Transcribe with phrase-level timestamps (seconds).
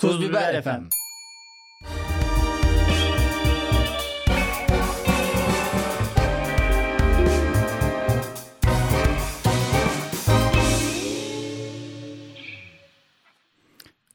[0.00, 0.88] Tuz Biber efendim.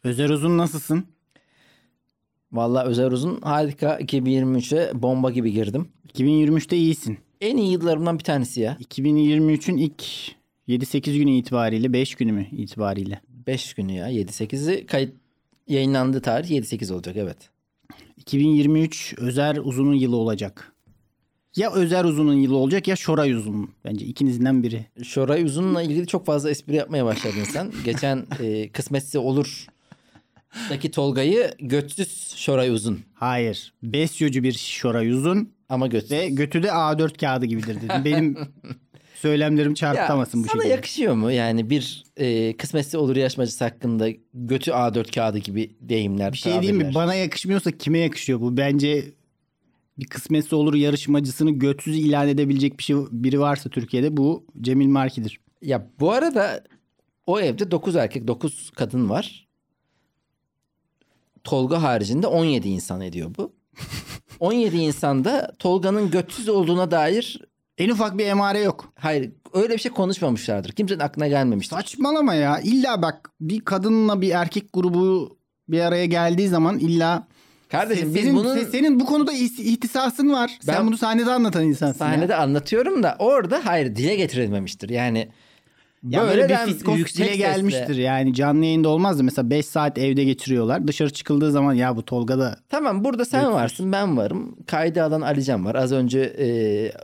[0.04, 1.06] Özer Uzun nasılsın?
[2.52, 4.00] Valla Özer Uzun harika.
[4.00, 5.88] 2023'e bomba gibi girdim.
[6.14, 7.18] 2023'te iyisin.
[7.42, 8.78] En iyi yıllarımdan bir tanesi ya.
[8.82, 10.04] 2023'ün ilk
[10.68, 13.22] 7-8 günü itibariyle 5 günü mü itibariyle?
[13.48, 14.12] 5 günü ya.
[14.12, 15.23] 7-8'i kayıt
[15.68, 17.38] yayınlandığı tarih 7-8 olacak evet.
[18.18, 20.74] 2023 Özer Uzun'un yılı olacak.
[21.56, 23.70] Ya Özer Uzun'un yılı olacak ya Şoray Uzun'un.
[23.86, 24.86] Bence ikinizinden biri.
[25.04, 27.72] Şoray Uzun'la ilgili çok fazla espri yapmaya başladın sen.
[27.86, 29.68] Geçen e, kısmetse olur
[30.70, 33.00] daki Tolga'yı götsüz Şoray Uzun.
[33.14, 33.74] Hayır.
[33.84, 36.12] Besyocu bir Şoray Uzun Ama götsüz.
[36.12, 38.06] ve götü de A4 kağıdı gibidir dedim.
[38.06, 38.38] Benim
[39.24, 40.74] söylemlerim Ya, çarpıtamasın bu sana şekilde.
[40.76, 41.32] yakışıyor mu?
[41.32, 46.78] Yani bir e, kısmetse olur yarışmacısı hakkında götü A4 kağıdı gibi deyimler, Bir şey diyeyim
[46.78, 46.92] mi?
[46.96, 48.58] Bana yakışmıyorsa kime yakışıyor bu?
[48.58, 49.06] Bence
[50.00, 55.40] bir kısmetse olur yarışmacısını götsüz ilan edebilecek bir şey biri varsa Türkiye'de bu Cemil Marki'dir.
[55.62, 56.64] Ya bu arada
[57.28, 59.48] o evde 9 erkek 9 kadın var.
[61.44, 63.54] Tolga haricinde 17 insan ediyor bu.
[64.40, 67.40] 17 insanda Tolga'nın götsüz olduğuna dair
[67.78, 68.94] En ufak bir emare yok.
[69.00, 70.72] hayır öyle bir şey konuşmamışlardır.
[70.72, 71.76] Kimsenin aklına gelmemiştir.
[71.76, 72.60] Saçmalama ya.
[72.60, 77.28] İlla bak bir kadınla bir erkek grubu bir araya geldiği zaman illa
[77.72, 80.58] Kardeşim Se- biz senin, bunun se- senin bu konuda is- ihtisasın var.
[80.62, 82.06] Sen Ben- bunu sahnede anlatan insansın.
[82.06, 82.12] ya.
[82.12, 84.90] sahnede anlatıyorum da orada hayır dile getirilmemiştir.
[84.90, 85.30] Yani
[86.04, 87.96] Ya böyle, bir fiskos yüksek dile sesle- gelmiştir.
[87.96, 89.24] Yani canlı yayında olmazdı.
[89.24, 90.88] Mesela 5 saat evde geçiriyorlar.
[90.88, 94.56] Dışarı çıkıldığı zaman ya bu Tolga da Tamam burada sen varsın ben varım.
[94.68, 95.76] Kaydı alan Alican var.
[95.76, 96.48] Az önce e,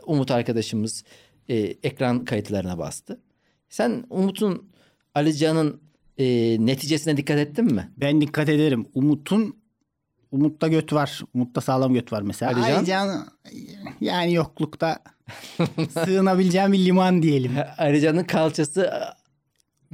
[0.06, 1.04] Umut arkadaşımız
[1.48, 3.20] e, ekran kayıtlarına bastı.
[3.68, 4.70] Sen Umut'un
[5.14, 5.80] Alican'ın
[6.18, 7.90] e, neticesine dikkat ettin mi?
[7.96, 8.86] ben dikkat ederim.
[8.94, 9.59] Umut'un
[10.32, 11.20] Umut'ta göt var.
[11.34, 12.52] Umut'ta sağlam göt var mesela.
[12.52, 12.76] Ali Can?
[12.78, 13.26] Alican
[14.00, 14.98] yani yoklukta
[16.04, 17.52] sığınabileceğim bir liman diyelim.
[17.78, 19.00] Alican'ın kalçası e,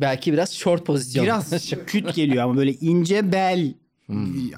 [0.01, 1.25] belki biraz short pozisyon.
[1.25, 1.51] Biraz
[1.87, 3.75] küt geliyor ama böyle ince bel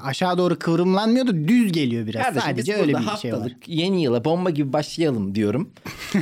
[0.03, 2.15] aşağı doğru kıvrımlanmıyor da düz geliyor biraz.
[2.15, 2.23] Hmm.
[2.25, 3.11] Kardeşim Sadece biz öyle bir şey var.
[3.41, 5.71] haftalık yeni yıla bomba gibi başlayalım diyorum.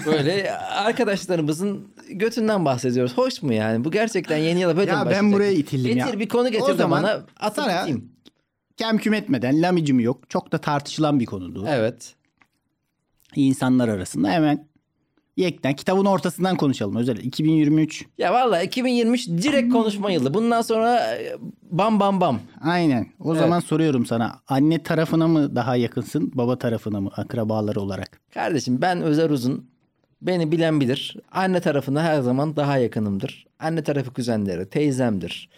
[0.06, 3.12] Böyle arkadaşlarımızın götünden bahsediyoruz.
[3.18, 3.84] Hoş mu yani?
[3.84, 6.20] Bu gerçekten yeni yıla böyle Ya mi ben buraya itildim Getir ya.
[6.20, 8.15] bir konu getir O de zaman bana atıp sana- gideyim.
[8.76, 10.30] Kem küm etmeden lamicim yok.
[10.30, 11.64] Çok da tartışılan bir konudu.
[11.68, 12.14] Evet.
[13.34, 14.66] İnsanlar arasında hemen
[15.36, 16.96] yekten kitabın ortasından konuşalım.
[16.96, 20.34] Özel 2023 Ya valla 2023 direkt konuşma yılı.
[20.34, 21.36] Bundan sonra e,
[21.70, 22.40] bam bam bam.
[22.62, 23.06] aynen.
[23.20, 23.42] O Evet.
[23.42, 24.40] zaman soruyorum sana.
[24.48, 26.32] Anne tarafına mı daha yakınsın?
[26.34, 27.10] Baba tarafına mı?
[27.16, 28.20] Akrabaları olarak.
[28.34, 29.66] Kardeşim ben Özer Uzun.
[30.22, 31.16] Beni bilen bilir.
[31.32, 33.46] Anne tarafına her zaman daha yakınımdır.
[33.58, 35.48] Anne tarafı kuzenleri, teyzemdir,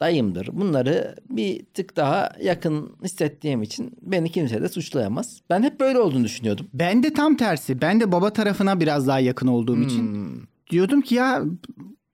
[0.00, 0.48] dayımdır.
[0.52, 5.40] Bunları bir tık daha yakın hissettiğim için beni kimse de suçlayamaz.
[5.50, 6.66] Ben hep böyle olduğunu düşünüyordum.
[6.74, 7.80] Ben de tam tersi.
[7.80, 10.42] Ben de baba tarafına biraz daha yakın olduğum için Hmm.
[10.70, 11.42] diyordum ki ya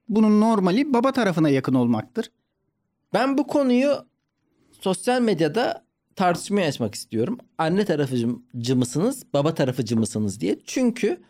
[0.09, 2.31] bunun normali baba tarafına yakın olmaktır.
[3.15, 3.95] Ben bu konuyu
[4.81, 5.85] sosyal medyada
[6.17, 7.39] tartışmaya açmak istiyorum.
[7.59, 10.59] Anne tarafıcı mısınız, baba tarafıcı mısınız diye.
[10.67, 11.21] Çünkü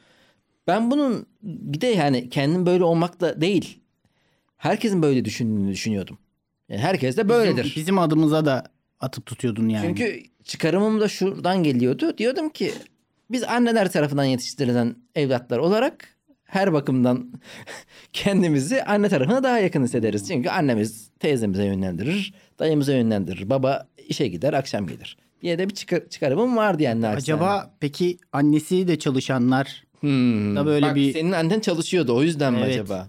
[0.66, 3.80] ben bunun bir de yani kendim böyle olmakla değil.
[4.56, 6.18] Herkesin böyle düşündüğünü düşünüyordum.
[6.68, 7.64] Yani herkes de böyledir.
[7.64, 8.64] Bizim, bizim adımıza da
[9.00, 9.86] atıp tutuyordun yani.
[9.86, 12.18] Çünkü çıkarımım da şuradan geliyordu.
[12.18, 12.72] Diyordum ki
[13.30, 16.08] biz anneler tarafından yetiştirilen evlatlar olarak
[16.44, 17.32] her bakımdan
[18.12, 20.28] kendimizi anne tarafına daha yakın hissederiz.
[20.28, 23.50] Çünkü annemiz teyzemize yönlendirir, dayımıza yönlendirir.
[23.50, 27.00] Baba işe gider, akşam gelir diye de bir çıkar, çıkarımım vardı yani.
[27.00, 27.36] naçizane.
[27.42, 32.52] Acaba peki annesi de çalışanlar Hmm, da böyle bak bir- Senin annen çalışıyordu o yüzden
[32.52, 32.74] mi Evet.
[32.74, 33.08] acaba?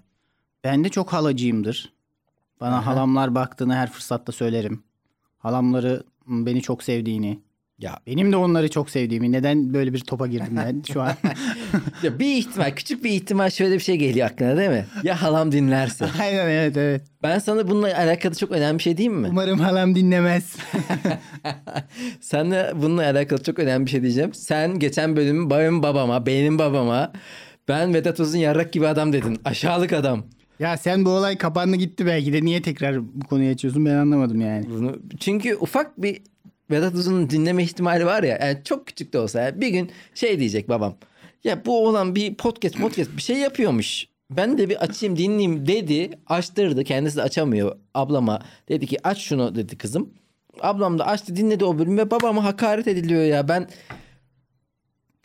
[0.64, 1.94] Ben de çok halacıyımdır.
[2.62, 2.86] Bana Aha.
[2.86, 4.84] halamlar baktığını her fırsatta söylerim.
[5.38, 7.40] Halamları m, beni çok sevdiğini,
[7.80, 9.32] Ya, benim de onları çok sevdiğimi.
[9.32, 11.12] Neden böyle bir topa girdim ben şu an?
[12.04, 14.86] ya bir ihtimal, küçük bir ihtimal şöyle bir şey geliyor aklına değil mi?
[15.04, 16.06] Ya halam dinlerse.
[16.22, 17.02] Aynen evet evet.
[17.24, 19.28] Ben sana bununla alakalı çok önemli bir şey diyeyim mi?
[19.32, 20.56] Umarım halam dinlemez.
[22.22, 24.34] Sana bununla alakalı çok önemli bir şey diyeceğim.
[24.34, 27.12] Sen geçen bölümü benim babama, benim babama
[27.68, 29.40] ben Vedat Uzun yarrak gibi adam dedin.
[29.46, 30.24] Aşağılık adam.
[30.60, 34.42] Ya sen bu olay kapandı gitti belki de niye tekrar bu konuyu açıyorsun ben anlamadım
[34.42, 34.70] yani.
[34.70, 36.22] Bunu, çünkü ufak bir
[36.72, 38.40] Vedat Uzun'un dinleme ihtimali var ya.
[38.42, 40.96] Yani çok küçük de olsa yani bir gün şey diyecek babam.
[41.44, 44.08] Ya bu oğlan bir podcast podcast bir şey yapıyormuş.
[44.30, 46.10] Ben de bir açayım dinleyeyim dedi.
[46.28, 46.84] Açtırdı.
[46.84, 48.40] Kendisi de açamıyor ablama.
[48.70, 50.14] Dedi ki aç şunu dedi kızım.
[50.62, 53.48] Ablam da açtı dinledi o bölümü ve babama hakaret ediliyor ya.
[53.48, 53.70] Ben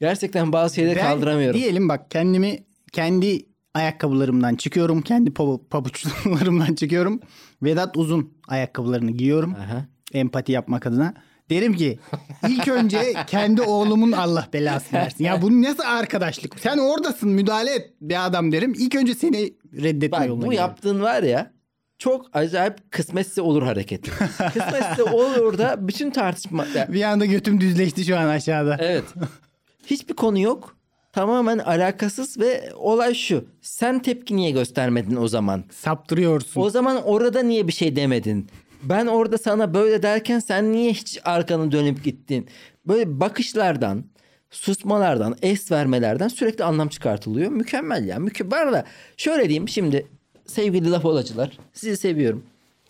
[0.00, 1.60] gerçekten bazı şeyleri Ben kaldıramıyorum.
[1.60, 2.58] diyelim bak kendimi
[2.92, 5.02] kendi ayakkabılarımdan çıkıyorum.
[5.02, 7.20] Kendi pa- pabuçlarımdan çıkıyorum.
[7.62, 9.54] Vedat Uzun ayakkabılarını giyiyorum.
[9.54, 9.84] Aha.
[10.12, 11.14] empati yapmak adına.
[11.50, 11.98] Derim ki
[12.48, 15.24] ilk önce kendi oğlumun Allah belasını versin.
[15.24, 16.60] Ya bu nasıl arkadaşlık?
[16.60, 18.72] Sen oradasın müdahale et bir adam derim.
[18.78, 20.60] İlk önce seni reddetme Bak yoluna bu giderim.
[20.68, 21.50] yaptığın var ya
[21.98, 24.10] çok acayip kısmetse olur hareketi.
[24.54, 26.66] kısmetse olur da bütün tartışma...
[26.88, 28.76] Bir anda götüm düzleşti şu an aşağıda.
[28.80, 29.04] evet.
[29.86, 30.76] Hiçbir konu yok.
[31.12, 33.44] Tamamen alakasız ve olay şu.
[33.60, 35.64] Sen tepki niye göstermedin o zaman?
[35.70, 36.60] Saptırıyorsun.
[36.60, 38.48] O zaman orada niye bir şey demedin?
[38.82, 42.48] Ben orada sana böyle derken sen niye hiç arkanı dönüp gittin?
[42.88, 44.04] Böyle bakışlardan,
[44.50, 47.50] susmalardan, es vermelerden sürekli anlam çıkartılıyor.
[47.50, 48.18] Mükemmel ya.
[48.18, 48.72] Mükemmel.
[48.72, 48.84] da
[49.16, 50.06] şöyle diyeyim şimdi
[50.46, 51.58] sevgili laf olacılar.
[51.72, 52.42] Sizi seviyorum.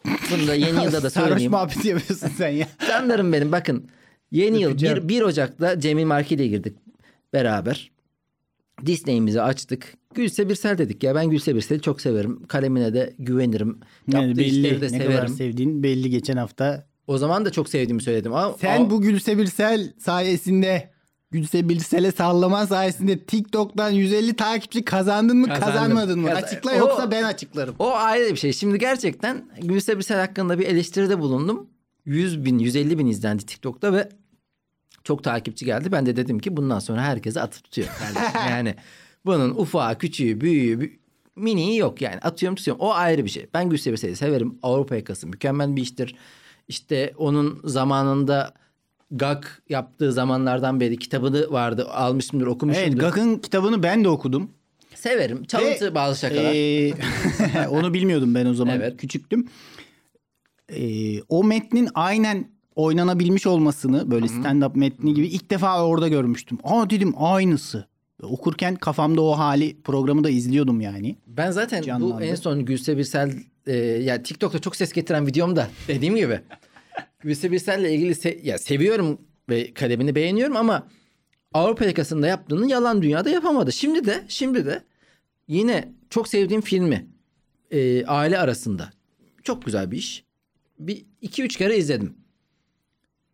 [0.04, 1.52] Bunu da yeni yılda da Sarhoş söyleyeyim.
[1.52, 2.66] muhabbeti yapıyorsun sen ya.
[2.88, 3.88] Canlarım benim bakın.
[4.30, 4.96] Yeni yıl Öpeceğim.
[4.96, 6.76] 1, 1 Ocak'ta Cemil Marki ile girdik
[7.32, 7.90] beraber.
[8.86, 9.94] Disney'imizi açtık.
[10.14, 12.46] Gülse Birsel dedik ya ben Gülse Birsel'i çok severim.
[12.46, 13.80] Kalemine de güvenirim.
[14.12, 15.28] Yani Yaptığı belli de ne kadar severim.
[15.34, 16.86] sevdiğin belli geçen hafta.
[17.06, 18.34] O zaman da çok sevdiğimi söyledim.
[18.34, 20.90] Ama, Sen ama- bu Gülse Birsel sayesinde
[21.30, 25.66] Gülse Birsel'e sallama sayesinde TikTok'tan 150 takipçi kazandın mı Kazandım.
[25.72, 26.28] kazanmadın mı?
[26.28, 27.74] Kazan- Açıkla O- yoksa ben açıklarım.
[27.78, 28.52] o ayrı bir şey.
[28.52, 31.66] Şimdi gerçekten Gülse Birsel hakkında bir eleştiride bulundum.
[32.04, 34.08] 100 bin, 150 bin izlendi TikTok'ta ve
[35.10, 35.92] çok takipçi geldi.
[35.92, 37.88] Ben de dedim ki bundan sonra herkese atıp tutuyor.
[37.98, 38.40] kardeşim.
[38.50, 38.74] yani
[39.26, 40.98] bunun ufağı, küçüğü, büyüğü, bü-
[41.36, 42.18] miniği yok yani.
[42.18, 42.82] Atıyorum tutuyorum.
[42.82, 43.46] O ayrı bir şey.
[43.54, 44.58] Ben Gülse Birsel'i severim.
[44.62, 46.14] Avrupa yakası mükemmel bir iştir.
[46.68, 48.54] İşte onun zamanında
[49.10, 51.88] GAK yaptığı zamanlardan beri kitabını vardı.
[51.90, 52.88] Almışımdır, okumuşumdur.
[52.88, 54.50] Evet Gak'ın kitabını ben de okudum.
[54.94, 55.44] Severim.
[55.44, 56.52] Çalıntı Ve, bazı şakalar.
[56.54, 58.76] Ee, onu bilmiyordum ben o zaman.
[58.76, 58.96] Evet.
[58.96, 59.48] Küçüktüm.
[60.68, 66.58] Ee, o metnin aynen oynanabilmiş olmasını böyle stand-up metni gibi ilk defa orada görmüştüm.
[66.64, 67.86] Aa dedim aynısı.
[68.22, 71.16] Okurken kafamda o hali programı da izliyordum yani.
[71.26, 72.24] Ben zaten bu Canlandı.
[72.24, 73.32] en son Gülse Birsel
[73.66, 76.40] e, ya TikTok'ta çok ses getiren videomda dediğim gibi
[77.20, 79.18] Gülse Birsel'le ilgili se- ya seviyorum
[79.48, 80.86] ve kalemini beğeniyorum ama
[81.54, 83.72] Avrupa yakasında yaptığını yalan dünyada yapamadı.
[83.72, 84.82] Şimdi de şimdi de
[85.48, 87.06] yine çok sevdiğim filmi
[87.70, 88.90] e, aile arasında
[89.42, 90.24] çok güzel bir iş.
[90.78, 92.14] Bir iki üç kere izledim.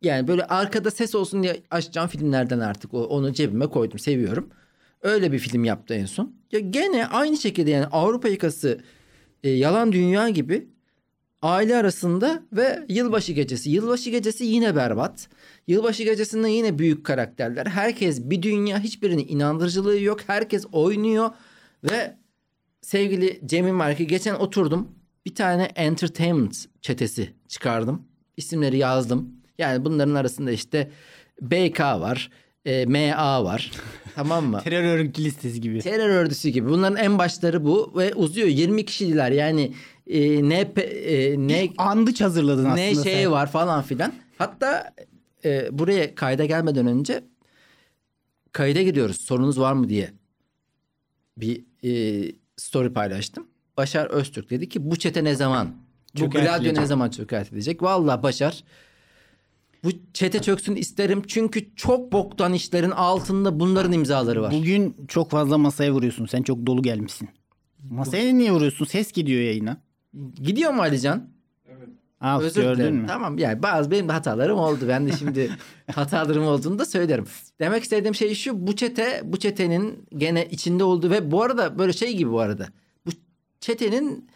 [0.03, 4.51] Yani böyle arkada ses olsun diye açacağım filmlerden artık onu cebime koydum seviyorum.
[5.03, 6.35] Öyle bir film yaptı en son.
[6.53, 8.81] Ya gene aynı şekilde yani Avrupa yakası
[9.45, 10.69] e, yalan dünya gibi
[11.43, 13.71] aile arasında ve yılbaşı gecesi.
[13.71, 15.29] Yılbaşı gecesi yine berbat.
[15.67, 17.67] Yılbaşı gecesinde yine büyük karakterler.
[17.67, 20.21] Herkes bir dünya hiçbirinin inandırıcılığı yok.
[20.27, 21.31] Herkes oynuyor
[21.85, 22.17] ve
[22.83, 24.89] sevgili Cemil Marki geçen oturdum.
[25.27, 28.03] Bir tane entertainment çetesi çıkardım.
[28.37, 29.36] İsimleri yazdım.
[29.59, 30.91] Yani bunların arasında işte
[31.43, 32.31] BK var,
[32.65, 33.71] e, MA var.
[34.15, 34.61] tamam mı?
[34.65, 35.81] Terör örgütü listesi gibi.
[35.81, 36.69] Terör örgütü gibi.
[36.69, 38.49] Bunların en başları bu ve uzuyor.
[38.49, 39.73] 20 kişiler yani
[40.07, 43.31] e, ne e, ne Andıç hazırladın aslında ne şey sen.
[43.31, 44.13] var falan filan.
[44.39, 44.93] Hatta
[45.45, 47.25] e, buraya kayda gelmeden önce
[48.53, 49.21] kayda gidiyoruz.
[49.21, 50.11] Sorunuz var mı diye
[51.37, 53.47] bir e, story paylaştım.
[53.77, 55.75] Başar Öztürk dedi ki bu çete ne zaman?
[56.15, 56.61] Bu Çökertilecek.
[56.63, 57.83] Gladio ne zaman çökertilecek?
[57.83, 58.65] Vallahi Başar
[59.85, 64.53] bu çete çöksün isterim çünkü çok boktan işlerin altında bunların imzaları var.
[64.53, 66.27] Bugün çok fazla masaya vuruyorsun.
[66.27, 67.29] Sen çok dolu gelmişsin.
[67.91, 68.85] Masaya niye vuruyorsun?
[68.85, 69.77] Ses gidiyor yayına.
[70.35, 71.29] Gidiyor mu Alican?
[72.21, 72.97] Aa, Özür gördün dilerim.
[72.97, 73.07] mü?
[73.07, 74.85] Tamam yani bazı benim de hatalarım oldu.
[74.89, 75.51] Ben de şimdi
[75.95, 77.25] hatalarım olduğunu da söylerim.
[77.61, 81.93] Demek istediğim şey şu bu çete bu çetenin gene içinde olduğu ve bu arada böyle
[81.93, 82.69] şey gibi bu arada.
[83.07, 83.11] Bu
[83.61, 84.29] çetenin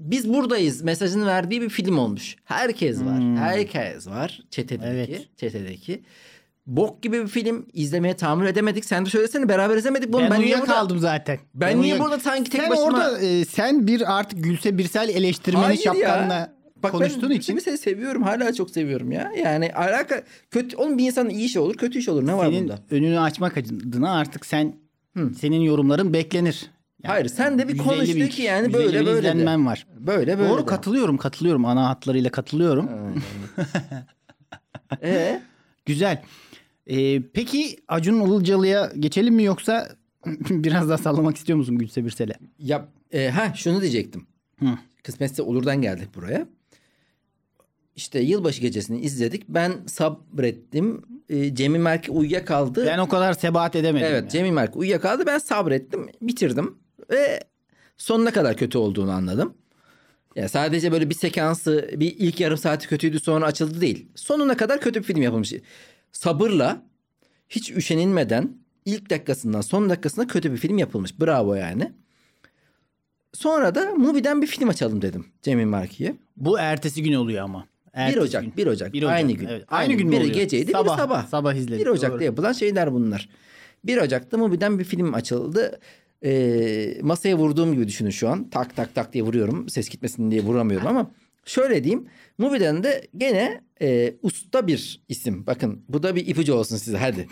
[0.00, 2.36] biz buradayız mesajını verdiği bir film olmuş.
[2.44, 3.18] Herkes var.
[3.18, 3.36] Hmm.
[3.36, 4.86] Herkes var çetedeki.
[5.12, 5.28] Evet.
[5.36, 6.02] Çetedeki.
[6.66, 8.84] Bok gibi bir film izlemeye tahammül edemedik.
[8.84, 10.20] Sen de söylesene beraber izlemedik bunu.
[10.22, 11.38] Ben, niye burada- uyuyakaldım zaten.
[11.54, 12.86] Ben niye uyuyak- burada sanki tek sen başıma...
[12.86, 15.94] orada e, sen bir artık Gülse Birsel eleştirmeni Hayır ya.
[15.94, 18.22] şapkanla Bak konuştuğun ben için seni seviyorum.
[18.22, 19.32] Hala çok seviyorum ya.
[19.44, 22.26] Yani alaka kötü onun bir insanın iyi işi olur, kötü iş olur.
[22.26, 22.78] Ne var senin bunda?
[22.90, 24.74] önünü açmak adına artık sen
[25.16, 25.30] Hı.
[25.34, 26.70] senin yorumların beklenir.
[27.02, 29.18] Yani Hayır, sen de bir 150 konuş bin- de ki yani 150 böyle böyle de.
[29.18, 29.86] izlenmen var.
[29.98, 30.48] Böyle böyle.
[30.50, 30.66] Doğru de.
[30.66, 32.88] katılıyorum katılıyorum ana hatlarıyla katılıyorum.
[35.02, 35.42] Ee,
[35.86, 36.22] Güzel.
[36.86, 39.88] Ee, peki Acun Ilıcalı'ya geçelim mi yoksa
[40.50, 42.34] biraz daha sallamak istiyor musun Gülse Birsel'e?
[42.58, 44.26] ya e, ha şunu diyecektim.
[44.58, 44.66] Hı.
[45.02, 46.46] Kısmetse olurdan geldik buraya.
[47.96, 49.48] İşte yılbaşı gecesini izledik.
[49.48, 51.02] Ben sabrettim.
[51.28, 52.86] E, Cemil Merke uyuyakaldı.
[52.86, 54.06] Ben o kadar sebat edemedim.
[54.10, 54.28] Evet ya.
[54.28, 55.26] Cemil Merke uyuyakaldı.
[55.26, 56.06] Ben sabrettim.
[56.22, 56.78] Bitirdim.
[57.10, 57.40] Ve
[57.96, 59.54] sonuna kadar kötü olduğunu anladım.
[60.36, 64.06] Ya sadece böyle bir sekansı bir ilk yarım saati kötüydü sonra açıldı değil.
[64.14, 65.52] Sonuna kadar kötü bir film yapılmış.
[66.12, 66.82] Sabırla
[67.48, 71.20] hiç üşenilmeden ilk dakikasından son dakikasına kötü bir film yapılmış.
[71.20, 71.92] Bravo yani.
[73.34, 76.16] Sonra da Mubi'den bir film açalım dedim Cemil Marki'ye.
[76.36, 77.66] Bu ertesi gün oluyor ama.
[77.92, 78.56] Ertesi 1 Ocak, gün.
[78.56, 78.92] 1 Ocak.
[78.92, 79.46] 1 Ocak, Aynı gün.
[79.46, 79.64] evet.
[79.68, 80.34] Aynı gün mü Biri oluyor?
[80.34, 81.26] geceydi, Sabah, biri sabah.
[81.26, 82.24] sabah izledik, 1 Ocak'ta doğru.
[82.24, 83.28] yapılan şeyler bunlar.
[83.84, 85.80] 1 Ocak'ta Mubi'den bir film açıldı.
[86.24, 88.50] Ee, masaya vurduğum gibi düşünün şu an.
[88.50, 89.68] Tak tak tak diye vuruyorum.
[89.68, 91.10] Ses gitmesin diye vuramıyorum ama
[91.44, 92.06] şöyle diyeyim.
[92.38, 95.46] Mubi'den de gene e, usta bir isim.
[95.46, 97.28] Bakın bu da bir ipucu olsun size hadi.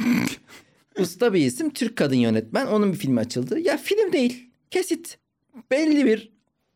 [0.99, 1.71] usta bir isim.
[1.71, 2.67] Türk kadın yönetmen.
[2.67, 3.59] Onun bir filmi açıldı.
[3.61, 4.51] Ya film değil.
[4.71, 5.19] Kesit.
[5.71, 6.33] Belli bir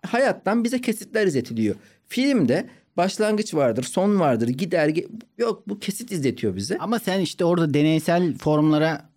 [0.07, 1.75] hayattan bize kesitler izletiliyor.
[2.09, 4.95] Filmde başlangıç vardır, son vardır, gider.
[5.39, 6.79] Yok bu kesit izletiyor bize.
[6.79, 9.10] Ama sen işte orada deneysel formlara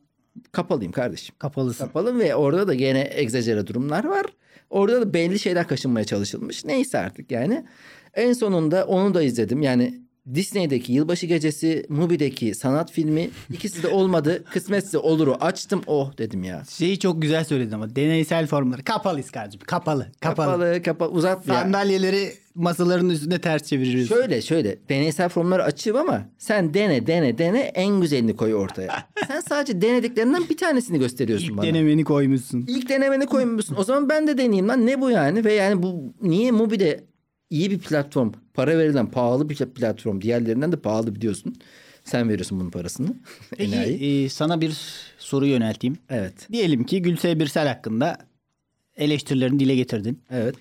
[0.52, 1.36] Kapalıyım kardeşim.
[1.40, 1.86] kapalısın.
[1.86, 4.26] Kapalı ve orada da gene egzajere durumlar var.
[4.70, 6.66] Orada da belli şeyler kaşınmaya çalışılmış.
[6.66, 7.66] Neyse artık yani.
[8.14, 9.62] En sonunda onu da izledim.
[9.62, 10.03] Yani
[10.34, 14.44] Disney'deki Yılbaşı Gecesi, Mubi'deki sanat filmi ikisi de olmadı.
[14.52, 15.82] Kısmetse oluru açtım.
[15.88, 16.64] Oh dedim ya.
[16.70, 19.62] Şeyi çok güzel söyledin ama deneysel formları kapalıyız kardeşim.
[19.68, 20.08] Kapalı.
[20.22, 20.48] Kapalı.
[20.52, 21.54] Kapalı kapalı uzatma.
[21.54, 21.62] ya.
[21.62, 24.10] Sandalyeleri masaların üstünde ters çeviririz.
[24.10, 29.10] Şöyle şöyle deneysel formları açayım ama sen dene dene dene en güzelini koy ortaya.
[29.28, 31.66] sen sadece denediklerinden bir tanesini gösteriyorsun İlk bana.
[31.66, 32.66] denemeni koymuşsun.
[32.68, 33.76] İlk denemeni koymuşsun.
[33.76, 34.86] O zaman ben de deneyeyim lan.
[34.86, 35.46] Ne bu yani?
[35.46, 37.04] Ve yani bu niye Mubi'de
[37.50, 40.22] iyi bir platform, para verilen pahalı bir platform.
[40.22, 41.56] Diğerlerinden de pahalı biliyorsun.
[42.06, 43.16] Sen veriyorsun bunun parasını.
[43.58, 44.78] Peki e, sana bir
[45.18, 45.98] soru yönelteyim.
[46.10, 46.48] Evet.
[46.52, 48.18] Diyelim ki Gülse Birsel hakkında
[48.96, 50.22] eleştirilerini dile getirdin.
[50.32, 50.56] Evet.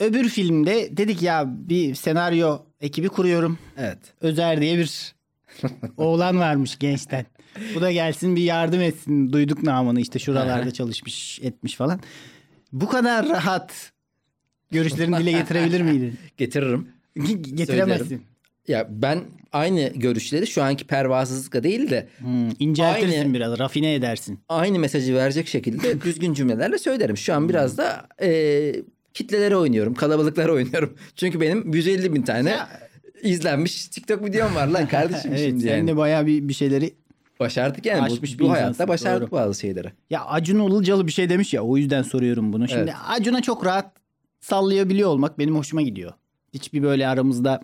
[0.00, 3.58] Öbür filmde dedik ya bir senaryo ekibi kuruyorum.
[3.78, 3.98] Evet.
[4.20, 5.14] Özer diye bir
[5.96, 7.26] oğlan varmış gençten.
[7.74, 9.32] Bu da gelsin bir yardım etsin.
[9.32, 12.00] Duyduk namını işte şuralarda çalışmış etmiş falan.
[12.72, 13.92] Bu kadar rahat
[14.70, 16.14] görüşlerini dile getirebilir miydin?
[16.36, 16.88] Getiririm.
[17.54, 18.22] Getiremezsin.
[18.68, 19.18] Ya ben
[19.52, 24.38] aynı görüşleri şu anki pervasızlıkla değil de Hmm, inceltirsin Aynı- biraz, rafine edersin.
[24.48, 27.16] aynı mesajı verecek şekilde düzgün cümlelerle söylerim.
[27.16, 28.72] Şu an biraz da e,
[29.14, 30.94] kitlelere oynuyorum, kalabalıklara oynuyorum.
[31.16, 32.68] Çünkü benim 150 bin tane Ya-
[33.22, 35.88] izlenmiş TikTok videom var lan kardeşim evet, şimdi sen yani.
[35.88, 36.94] de bayağı bir, bir şeyleri...
[37.40, 39.40] Başardık yani Aşmış bu, bu hayatta başardık doğru.
[39.40, 39.88] bazı şeyleri.
[40.10, 42.68] Ya Acun Ilıcalı bir şey demiş ya o yüzden soruyorum bunu.
[42.68, 42.94] Şimdi Evet.
[43.08, 43.92] Acun'a çok rahat
[44.46, 46.12] sallayabiliyor olmak benim hoşuma gidiyor.
[46.54, 47.60] Hiçbir böyle aramızda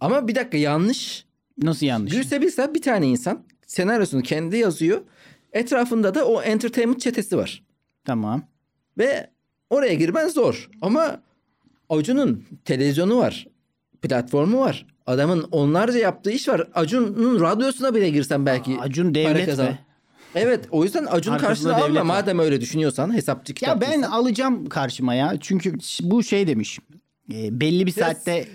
[0.00, 1.24] Ama bir dakika yanlış.
[1.62, 2.12] nasıl yanlış?
[2.12, 5.00] Gülse Birsel bir tane insan senaryosunu kendi yazıyor.
[5.52, 7.62] Etrafında da o entertainment çetesi var.
[8.04, 8.42] Tamam.
[8.98, 9.30] Ve
[9.70, 10.70] oraya girmen zor.
[10.82, 11.20] Ama
[11.88, 13.46] Acun'un televizyonu var.
[14.02, 14.86] Platformu var.
[15.06, 16.68] Adamın onlarca yaptığı iş var.
[16.74, 19.66] Acun'un radyosuna bile girsen belki Acun devlet kazan.
[19.66, 19.78] be.
[20.34, 21.06] Evet o yüzden
[21.38, 22.00] karşılığını devlet alma.
[22.00, 22.04] var.
[22.04, 23.80] Madem öyle düşünüyorsan hesapçı Ya kitap.
[23.80, 25.34] ben alacağım karşıma ya.
[25.40, 26.78] Çünkü bu şey demiş.
[27.32, 28.48] e, belli bir saatte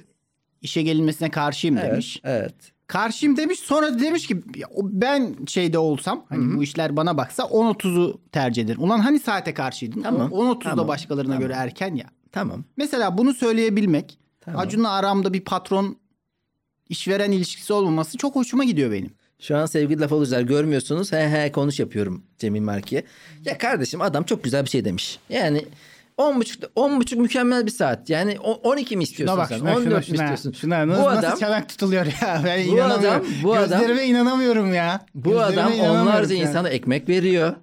[0.62, 2.22] işe gelinmesine karşıyım evet, demiş.
[2.24, 2.56] evet.
[2.88, 3.60] Karşıyım demiş.
[3.60, 8.84] Sonra demiş ki ya ben şeyde olsam hani bu işler bana baksa 10.30'u tercih ederim.
[8.84, 10.02] Ulan hani saate karşıydın?
[10.02, 11.40] Tamam, 10.30'da tamam, başkalarına tamam.
[11.48, 12.06] göre erken ya.
[12.32, 12.64] Tamam.
[12.78, 14.60] Mesela bunu söyleyebilmek, Tamam.
[14.62, 15.98] Acun'la aramda bir patron
[16.90, 19.12] işveren ilişkisi olmaması çok hoşuma gidiyor benim.
[19.40, 21.12] Şu an sevgili laf alıcılar görmüyorsunuz.
[21.12, 23.04] He he konuş yapıyorum Cemil Marki'ye.
[23.46, 25.20] Ya kardeşim adam çok güzel bir şey demiş.
[25.30, 25.66] Yani
[26.18, 28.10] 10 buçuk, 10 buçuk mükemmel bir saat.
[28.10, 29.58] Yani o- 12 mi istiyorsun Şuna bak sen?
[29.58, 30.34] şuna 14 şuna mi şuna.
[30.34, 30.52] istiyorsun?
[30.62, 32.42] Şuna nasıl, bu nasıl adam çanak tutuluyor ya.
[32.46, 35.06] Ben Bu adam- bu adam- Gözlerime inanamıyorum ya.
[35.16, 36.42] bu Gözlerime adam onlarca ya.
[36.42, 37.54] insana ekmek veriyor.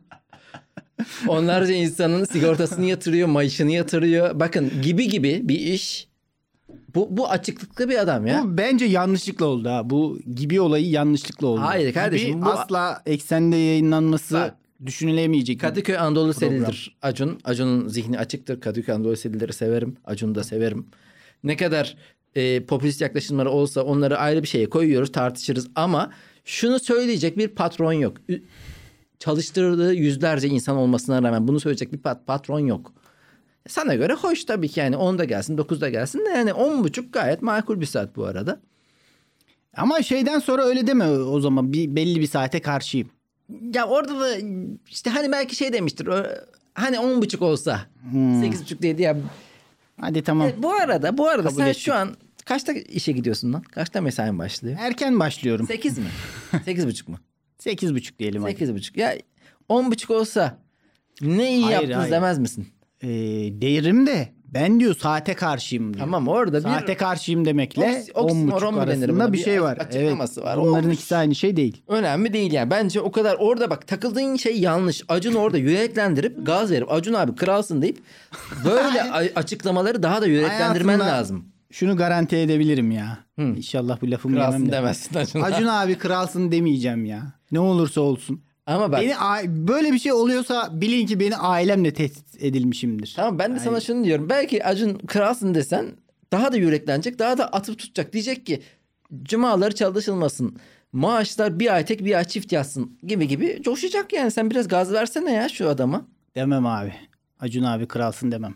[1.29, 4.41] onlarca insanın sigortasını yatırıyor, maaşını yatırıyor.
[4.41, 6.09] Bakın gibi gibi bir iş.
[6.97, 8.43] Bu bu açıklıklı bir adam ya.
[8.45, 9.91] Bu bence yanlışlıkla oldu ha.
[9.91, 11.61] Bu gibi olayı yanlışlıkla oldu.
[11.61, 14.55] Hayır kardeşim, Gibi bu- asla eksende yayınlanması Bak.
[14.87, 15.61] düşünülemeyecek.
[15.61, 16.35] Kadıköy Anadolu.
[16.35, 16.97] Seli'dir.
[17.03, 17.39] Acun.
[17.45, 18.61] Acun'un zihni açıktır.
[18.61, 19.97] Kadıköy Anadolu Selileri severim.
[20.05, 20.87] Acun'u da severim.
[21.45, 21.97] Ne kadar
[22.35, 25.69] e, popülist yaklaşımları olsa onları ayrı bir şeye koyuyoruz tartışırız.
[25.75, 26.11] Ama
[26.45, 28.17] şunu söyleyecek bir patron yok.
[29.19, 32.93] Çalıştırdığı yüzlerce insan olmasına rağmen bunu söyleyecek bir pat- patron yok.
[33.69, 37.43] Sana göre hoş tabii ki yani 10'da gelsin 9'da gelsin de yani 10 buçuk gayet
[37.43, 38.61] makul bir saat bu arada.
[39.77, 41.73] Ama şeyden sonra öyle deme o zaman.
[41.73, 43.09] Bir, belli bir saate karşıyım.
[43.75, 44.29] Ya orada da
[44.91, 46.09] işte hani belki şey demiştir.
[46.75, 47.81] Hani 10 buçuk olsa
[48.11, 48.41] Hmm.
[48.43, 49.17] 8 buçuk dedi ya
[50.01, 50.49] Hadi tamam.
[50.49, 51.83] E, bu arada bu arada Kabul sen ettik.
[51.83, 53.63] şu an kaçta işe gidiyorsun lan?
[53.63, 54.77] Kaçta mesain başlıyor?
[54.81, 55.67] Erken başlıyorum.
[55.67, 56.05] 8 mi?
[56.65, 57.19] 8 buçuk mu?
[57.59, 58.53] Sekiz buçuk diyelim hadi.
[58.53, 58.97] 8 buçuk.
[58.97, 59.15] Ya
[59.69, 60.59] 10 buçuk olsa
[61.21, 62.13] ne iyi Hayır, yaptınız hayır.
[62.13, 62.69] demez misin?
[63.07, 63.11] Ee,
[63.61, 66.05] derim de ben diyor saate karşıyım diyor.
[66.05, 69.33] Tamam orada Saate bir karşıyım demekle Oks- on buçuk oksimoron mu denir arasında buna?
[69.33, 69.77] bir şey var.
[69.77, 70.49] açıklaması evet.
[70.49, 70.57] var.
[70.57, 70.95] Olmuş.
[70.95, 71.83] ikisi aynı şey değil.
[71.89, 72.71] önemli değil yani.
[72.71, 75.03] Bence o kadar orada bak takıldığın şey yanlış.
[75.09, 77.99] Acun orada yüreklendirip gaz verip Acun abi kralsın deyip
[78.65, 79.03] böyle
[79.35, 81.45] açıklamaları daha da yüreklendirmen Hayatımda lazım.
[81.71, 83.19] Şunu garanti edebilirim ya.
[83.39, 84.73] İnşallah bu lafımı Kralsın yemem de.
[84.73, 85.41] demezsin Acun.
[85.41, 87.33] Acun abi kralsın demeyeceğim ya.
[87.53, 88.43] Ne olursa olsun.
[88.67, 89.15] Ama bak Beni
[89.69, 93.13] böyle bir şey oluyorsa bilin ki beni ailemle tehdit edilmişimdir.
[93.17, 94.29] Tamam ben de sana şunu diyorum.
[94.29, 95.87] Belki Acun kralsın desen
[96.33, 98.13] daha da yüreklenecek, daha da atıp tutacak.
[98.13, 98.63] Diyecek ki
[99.23, 100.57] cumaları çalışılmasın.
[100.93, 104.31] Maaşlar bir ay tek bir ay çift yatsın gibi gibi coşacak yani.
[104.31, 106.07] Sen biraz gaz versene ya şu adama.
[106.35, 106.95] Demem abi.
[107.41, 108.55] Acun abi kralsın demem.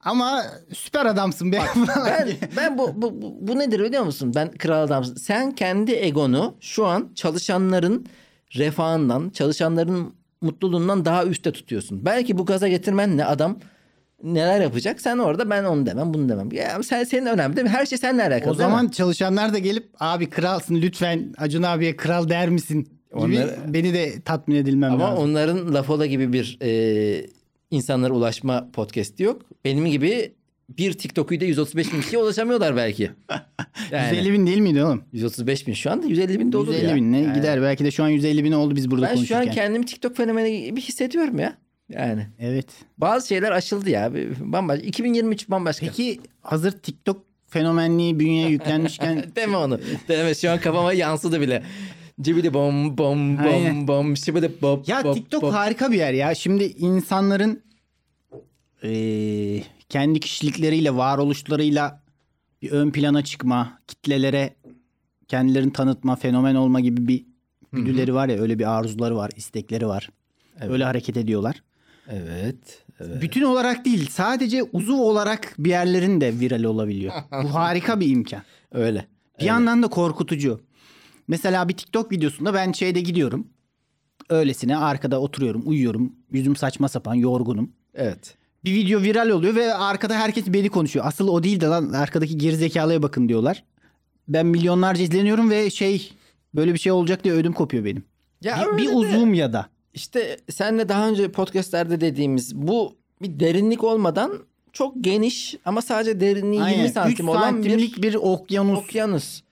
[0.00, 0.42] Ama
[0.74, 1.60] süper adamsın be.
[2.06, 4.32] Ben ben bu, bu bu- bu nedir biliyor musun?
[4.34, 5.14] Ben kral adamsın.
[5.14, 8.06] Sen kendi egonu şu an çalışanların
[8.56, 12.04] refahından, çalışanların mutluluğundan daha üstte tutuyorsun.
[12.04, 13.58] Belki bu gaza getirmenle adam
[14.22, 15.00] neler yapacak?
[15.00, 16.52] Sen orada ben onu demem, bunu demem.
[16.52, 17.72] Ya sen senin önemli değil mi?
[17.72, 18.54] Her şey seninle alakalı.
[18.54, 18.72] o değil mi?
[18.72, 22.82] zaman çalışanlar da gelip abi kralsın lütfen Acun abiye kral der misin?
[22.82, 25.24] Gibi Onları- beni de tatmin edilmem ama lazım.
[25.24, 27.26] onların Lafola gibi bir e,
[27.70, 29.42] insanlara ulaşma podcast'i yok.
[29.64, 30.32] Benim gibi
[30.68, 33.10] bir TikTok'u da 135 bin kişiye ulaşamıyorlar belki.
[33.92, 35.04] Yani 150 bin değil miydi oğlum?
[35.12, 36.96] 135 bin şu anda 150 bin de olur 150 ya.
[36.96, 37.62] bin ne Yani gider.
[37.62, 39.46] Belki de şu an 150 bin oldu biz burada Ben şu konuşurken.
[39.46, 41.56] an kendimi TikTok fenomeni gibi hissediyorum ya.
[41.88, 42.66] Yani Evet.
[42.98, 44.12] bazı şeyler aşıldı ya.
[44.40, 44.86] Bambaşka.
[44.86, 45.86] 2023 bambaşka.
[45.86, 49.80] Peki hazır TikTok fenomenliği bünyeye yüklenmişken Deme onu.
[50.08, 51.62] Deme şu an kafama yansıdı bile.
[52.20, 53.88] Cibidi bom bom bom Aynen.
[53.88, 55.52] bom şibidi bop Ya bop, TikTok bop.
[55.54, 56.34] harika bir yer ya.
[56.34, 57.62] Şimdi insanların
[58.82, 62.03] eee, kendi kişilikleriyle, varoluşlarıyla
[62.64, 64.56] bir ön plana çıkma, kitlelere
[65.28, 67.26] kendilerini tanıtma, fenomen olma gibi bir
[67.72, 70.10] güdüleri var ya, öyle bir arzuları var, istekleri var.
[70.60, 70.70] Evet.
[70.70, 71.62] Öyle hareket ediyorlar.
[72.08, 72.84] Evet.
[73.00, 73.22] evet.
[73.22, 77.12] Bütün olarak değil, sadece uzuv olarak bir yerlerin de viral olabiliyor.
[77.42, 78.42] Bu harika bir imkan.
[78.72, 79.06] Öyle.
[79.40, 80.60] Bir yandan da korkutucu.
[81.28, 83.46] Mesela bir TikTok videosunda ben şeyde gidiyorum.
[84.30, 86.12] Öylesine arkada oturuyorum, uyuyorum.
[86.32, 87.72] Yüzüm saçma sapan, yorgunum.
[87.94, 88.36] Evet.
[88.64, 91.06] Bir video viral oluyor ve arkada herkes beni konuşuyor.
[91.06, 93.64] Asıl o değil de lan arkadaki gerizekalıya bakın diyorlar.
[94.28, 96.12] Ben milyonlarca izleniyorum ve şey
[96.54, 98.04] böyle bir şey olacak diye ödüm kopuyor benim.
[98.42, 99.66] Ya bir, bir uzvum ya da.
[99.94, 104.38] İşte senle daha önce podcastlerde dediğimiz bu bir derinlik olmadan
[104.72, 106.86] çok geniş ama sadece derinliği 20 Aynen.
[106.86, 108.78] santim 3 olan bir bir okyanus.
[108.78, 109.42] okyanus.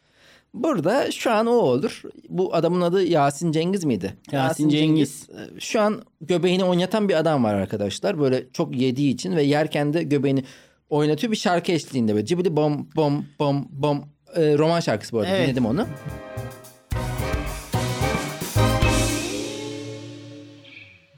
[0.55, 2.03] Burada şu an o olur.
[2.29, 4.17] Bu adamın adı Yasin Cengiz miydi?
[4.33, 5.29] Yasin Cengiz.
[5.57, 8.19] e, Şu an göbeğini oynatan bir adam var arkadaşlar.
[8.21, 10.45] Böyle çok yediği için ve yerken de göbeğini
[10.91, 12.27] oynatıyor bir şarkı eşliğinde böyle.
[12.27, 14.05] Cibidi bom bom bom bom.
[14.37, 15.31] E, roman şarkısı bu arada.
[15.31, 15.47] Evet.
[15.49, 15.87] Dinledim onu.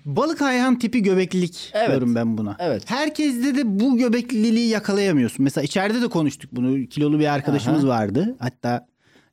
[0.04, 1.88] Balık ayhan tipi göbeklilik Evet.
[1.88, 2.56] diyorum ben buna.
[2.58, 2.90] Evet.
[2.90, 5.44] Herkeste de bu göbekliliği yakalayamıyorsun.
[5.44, 6.86] Mesela içeride de konuştuk bunu.
[6.86, 7.88] Kilolu bir arkadaşımız Aha.
[7.92, 8.36] vardı.
[8.38, 8.86] Hatta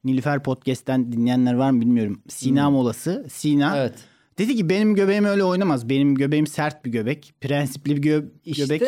[0.04, 2.22] Nilüfer Podcast'ten dinleyenler var mı bilmiyorum.
[2.28, 3.26] Sina molası.
[3.30, 3.78] Sina Hmm.
[3.80, 3.94] Evet.
[4.38, 5.90] dedi ki benim göbeğim öyle oynamaz.
[5.90, 7.34] Benim göbeğim sert bir göbek.
[7.42, 8.82] Prensipli bir gö- İşte göbek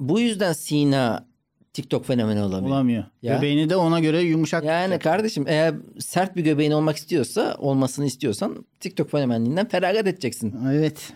[0.00, 1.26] bu yüzden Sina
[1.72, 2.70] TikTok fenomeni olamıyor.
[2.76, 3.04] olamıyor.
[3.22, 3.36] Ya.
[3.36, 4.64] Göbeğini de ona göre yumuşak.
[4.64, 10.54] Yani kardeşim eğer sert bir göbeğin olmak istiyorsa, olmasını istiyorsan TikTok fenomenliğinden feragat edeceksin.
[10.72, 11.12] Evet.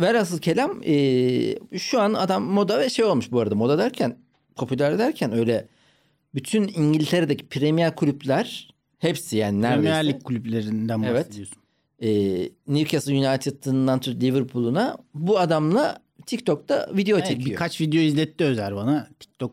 [0.00, 3.54] Velhasıl kelam e, şu an adam moda ve şey olmuş bu arada.
[3.54, 4.16] Moda derken,
[4.56, 5.66] popüler derken öyle
[6.34, 8.71] bütün İngiltere'deki Premier kulüpler
[9.02, 9.82] hepsi yani neredeyse.
[9.82, 11.26] Premier Lig kulüplerinden Evet.
[11.26, 11.56] bahsediyorsun.
[12.02, 12.08] e,
[12.68, 17.50] Newcastle United'ından tut Liverpool'una bu adamla TikTok'ta video Evet, çekiyor.
[17.50, 19.08] birkaç video izletti Özer bana.
[19.20, 19.52] TikTok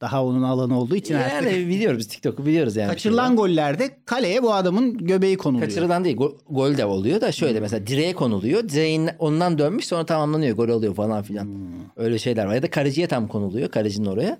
[0.00, 1.52] daha onun alanı olduğu için yani artık.
[1.52, 2.88] biliyoruz biz TikTok'u biliyoruz yani.
[2.88, 5.68] Kaçırılan gollerde kaleye bu adamın göbeği konuluyor.
[5.68, 8.68] Kaçırılan değil gol, gol de oluyor da şöyle mesela direğe konuluyor.
[8.68, 11.48] Direğin ondan dönmüş sonra tamamlanıyor gol oluyor falan filan.
[11.96, 12.54] Öyle şeyler var.
[12.54, 14.38] Ya da kaleciye tam konuluyor kalecinin oraya.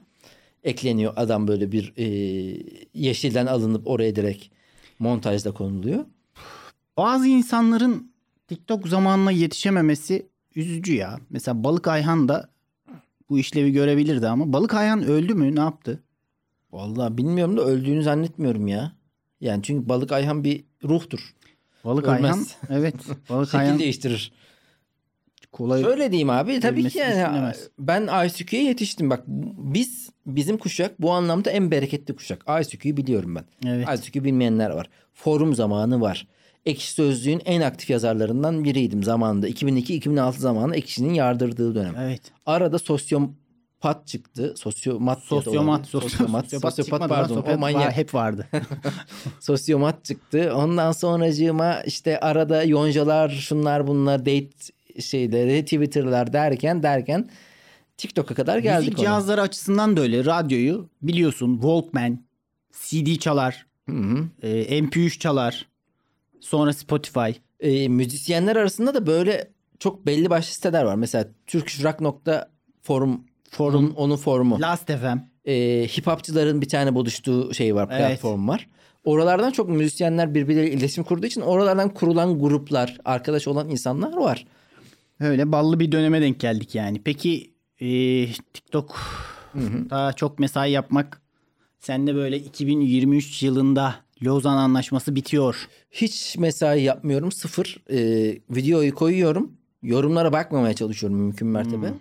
[0.64, 2.04] Ekleniyor adam böyle bir e,
[2.94, 4.44] yeşilden alınıp oraya direkt
[4.98, 6.04] montajda konuluyor.
[6.96, 8.12] Bazı insanların
[8.48, 11.20] TikTok zamanına yetişememesi üzücü ya.
[11.30, 12.50] Mesela Balık Ayhan da
[13.30, 15.56] bu işlevi görebilirdi ama Balık Ayhan öldü mü?
[15.56, 16.02] Ne yaptı?
[16.72, 18.92] Vallahi bilmiyorum da öldüğünü zannetmiyorum ya.
[19.40, 21.34] Yani çünkü balık Ayhan bir ruhtur.
[21.84, 22.22] Balık Ölmez.
[22.22, 22.94] Ayhan evet.
[23.30, 24.32] Balık Şekil Ayhan değiştirir.
[25.52, 25.82] Kolay.
[25.82, 27.68] Şöyle diyeyim abi tabii ki yani düşünülemez.
[27.78, 29.10] ben ICQ'ya yetiştim.
[29.10, 32.44] Bak biz bizim kuşak bu anlamda en bereketli kuşak.
[32.60, 33.44] ICQ'yu biliyorum ben.
[33.70, 33.88] Evet.
[33.98, 34.90] ICQ bilmeyenler var.
[35.14, 36.26] Forum zamanı var.
[36.66, 39.48] Ekşi Sözlüğün en aktif yazarlarından biriydim zamanında.
[39.48, 41.94] 2002-2006 zamanı Ekşi'nin yardırdığı dönem.
[42.00, 42.20] Evet.
[42.46, 44.54] Arada sosyopat çıktı.
[44.56, 45.18] Sosyomat.
[45.22, 46.10] Sosyomat, olabilir.
[46.10, 47.28] sosyomat, Sosyopat, sosyopat pardon.
[47.28, 47.86] sosyopat O manyak.
[47.86, 48.46] var, hep vardı.
[49.40, 50.52] Sosyomat çıktı.
[50.54, 54.48] Ondan sonracığıma işte arada yoncalar şunlar bunlar date
[55.00, 57.30] şeyleri Twitter'lar derken derken
[57.96, 59.04] TikTok'a kadar geldik Müzik ona.
[59.06, 60.24] cihazları açısından da öyle.
[60.24, 62.18] Radyoyu biliyorsun Walkman,
[62.88, 64.24] CD çalar, Hı hı.
[64.42, 65.66] e, MP3 çalar.
[66.40, 67.30] Sonra Spotify.
[67.60, 70.94] E, müzisyenler arasında da böyle çok belli başlı siteler var.
[70.94, 73.74] Mesela turkishrock.forum Forum.
[73.84, 74.60] onun, onun forumu.
[74.60, 75.18] Last FM.
[75.50, 78.06] E, hip hopçıların bir tane buluştuğu şey var, Evet.
[78.08, 78.68] platform var.
[79.04, 84.46] Oralardan çok müzisyenler birbirleriyle iletişim kurduğu için oralardan kurulan gruplar, arkadaş olan insanlar var.
[85.20, 87.00] Öyle ballı bir döneme denk geldik yani.
[87.04, 87.88] Peki e,
[88.54, 88.96] TikTok
[89.90, 91.20] Daha çok mesai yapmak.
[91.80, 95.68] Sen de böyle 2023 yılında Lozan Anlaşması bitiyor.
[95.90, 97.32] Hiç mesai yapmıyorum.
[97.32, 97.82] Sıfır.
[97.90, 99.52] Ee, videoyu koyuyorum.
[99.82, 101.88] Yorumlara bakmamaya çalışıyorum mümkün mertebe.
[101.88, 101.96] Hmm.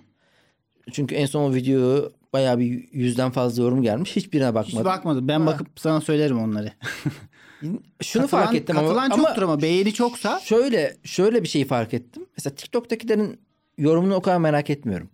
[0.92, 4.16] Çünkü en son o videoyu bayağı bir yüzden fazla yorum gelmiş.
[4.16, 4.86] Hiçbirine Hiç bakmadım.
[4.86, 5.28] bakmadım.
[5.28, 5.46] Ben Ha.
[5.46, 6.72] bakıp sana söylerim onları.
[7.62, 11.66] Şunu Katılan- fark ettim ama, katılan ama çoktur ama beğeni çoksa şöyle şöyle bir şey
[11.66, 12.26] fark ettim.
[12.38, 13.40] Mesela TikTok'takilerin
[13.78, 15.10] yorumunu o kadar merak etmiyorum.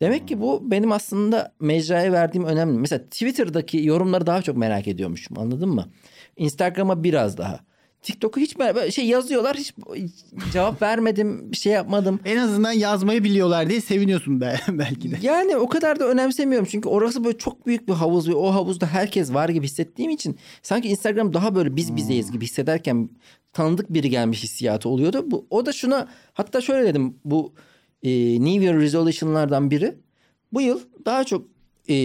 [0.00, 2.78] Demek ki bu benim aslında mecraya verdiğim önemli.
[2.78, 5.38] Mesela Twitter'daki yorumları daha çok merak ediyormuşum.
[5.38, 5.88] Anladın mı?
[6.36, 7.60] Instagram'a biraz daha.
[8.02, 9.74] TikTok'u hiç merak- şey yazıyorlar hiç
[10.52, 12.20] cevap vermedim bir şey yapmadım.
[12.24, 15.18] en azından yazmayı biliyorlar diye seviniyorsun be, belki de.
[15.22, 18.86] Yani o kadar da önemsemiyorum çünkü orası böyle çok büyük bir havuz ve o havuzda
[18.86, 23.10] herkes var gibi hissettiğim için sanki Instagram daha böyle biz bizeyiz gibi hissederken
[23.52, 25.24] tanıdık biri gelmiş hissiyatı oluyordu.
[25.26, 27.52] Bu, o da şuna hatta şöyle dedim bu
[28.02, 28.10] e,
[28.44, 29.94] New Year Resolution'lardan biri
[30.52, 31.46] bu yıl daha çok
[31.88, 31.96] e,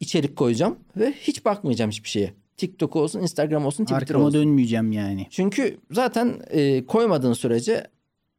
[0.00, 2.34] içerik koyacağım ve hiç bakmayacağım hiçbir şeye.
[2.60, 4.40] TikTok olsun, Instagram olsun, Twitter Arkama olsun.
[4.40, 5.26] dönmeyeceğim yani.
[5.30, 7.86] Çünkü zaten e, koymadığın sürece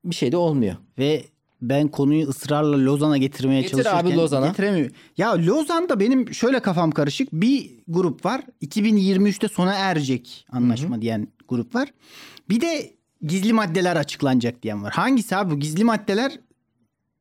[0.05, 0.75] bir şey de olmuyor.
[0.99, 1.23] Ve
[1.61, 4.47] ben konuyu ısrarla Lozan'a getirmeye Getir çalışırken abi Lozan'a.
[4.47, 4.95] getiremiyorum.
[5.17, 7.33] Ya Lozan'da benim şöyle kafam karışık.
[7.33, 8.41] Bir grup var.
[8.61, 11.89] 2023'te sona erecek anlaşma diyen grup var.
[12.49, 14.93] Bir de gizli maddeler açıklanacak diyen var.
[14.93, 16.39] Hangisi abi bu gizli maddeler?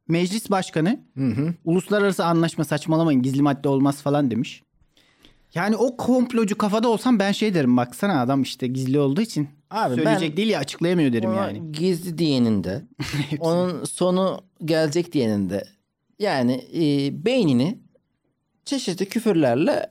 [0.09, 1.55] Meclis Başkanı Hı hı.
[1.65, 4.63] uluslararası anlaşma saçmalamayın gizli madde olmaz falan demiş.
[5.55, 9.95] Yani o komplocu kafada olsam ben şey derim baksana adam işte gizli olduğu için Abi
[9.95, 11.73] söyleyecek ben- değil ya açıklayamıyor derim yani.
[11.73, 12.83] Gizli diyeninde,
[13.41, 15.65] onun sonu gelecek diyeninde
[16.19, 16.85] yani e,
[17.25, 17.79] beynini
[18.65, 19.87] çeşitli küfürlerle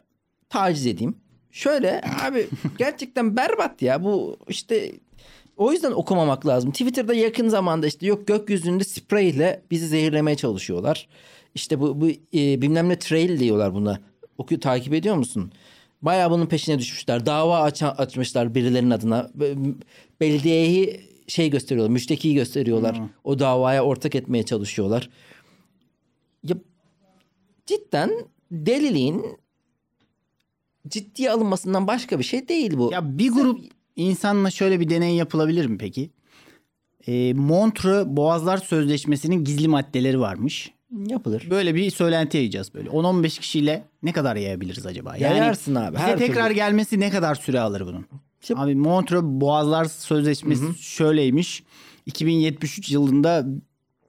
[0.49, 1.17] taciz edeyim.
[1.51, 4.91] Şöyle abi gerçekten berbat ya bu işte
[5.57, 6.71] o yüzden okumamak lazım.
[6.71, 11.07] Twitter'da yakın zamanda işte yok gökyüzünde spreyle bizi zehirlemeye çalışıyorlar.
[11.55, 13.99] İşte bu, bu e, bilmem ne trail diyorlar buna.
[14.39, 15.51] Oku takip ediyor musun?
[16.01, 17.25] Bayağı bunun peşine düşmüşler.
[17.25, 19.31] Dava aç açmışlar birilerinin adına.
[19.35, 19.55] Be-
[20.19, 23.01] Belediyeyi şey gösteriyorlar, müştekiyi gösteriyorlar.
[23.23, 25.09] O davaya ortak etmeye çalışıyorlar.
[26.43, 26.55] Ya
[27.65, 28.11] cidden
[28.51, 29.25] deliliğin
[30.87, 32.89] ciddiye alınmasından başka bir şey değil bu.
[32.93, 33.59] Ya bir grup
[33.95, 36.09] insanla şöyle bir deney yapılabilir mi peki?
[37.07, 40.71] E, Montreux Boğazlar Sözleşmesi'nin gizli maddeleri varmış.
[41.07, 41.47] Yapılır.
[41.49, 42.89] Böyle bir söylenti yayacağız böyle.
[42.89, 45.17] 10-15 kişiyle ne kadar yayabiliriz acaba?
[45.17, 46.55] Yayarsın abi, Bize her tekrar türlü.
[46.55, 48.05] gelmesi ne kadar süre alır bunun?
[48.41, 51.63] İşte- Abi Montreux Boğazlar Sözleşmesi şöyleymiş.
[52.05, 53.45] 2073 yılında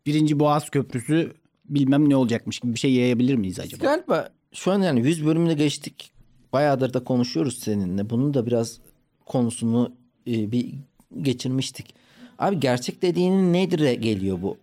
[0.07, 1.33] birinci Boğaz Köprüsü
[1.64, 3.85] bilmem ne olacakmış gibi bir şey yayabilir miyiz acaba?
[3.85, 6.12] Galiba şu an yani 100 bölümde geçtik.
[6.53, 8.11] Bayağıdır da konuşuyoruz seninle.
[8.11, 8.79] Bunun da biraz
[9.27, 9.93] konusunu
[10.27, 10.75] e, bir
[11.23, 11.95] geçirmiştik.
[12.38, 14.57] Abi gerçek dediğinin nedir geliyor bu?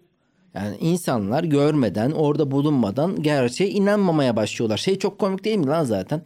[0.58, 4.78] Yani insanlar görmeden, orada bulunmadan gerçeğe inanmamaya başlıyorlar.
[4.78, 6.22] Şey çok komik değil mi lan zaten?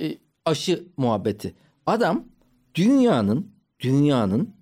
[0.00, 1.54] E, aşı muhabbeti.
[1.86, 2.24] Adam
[2.74, 4.54] dünyanın dünyanın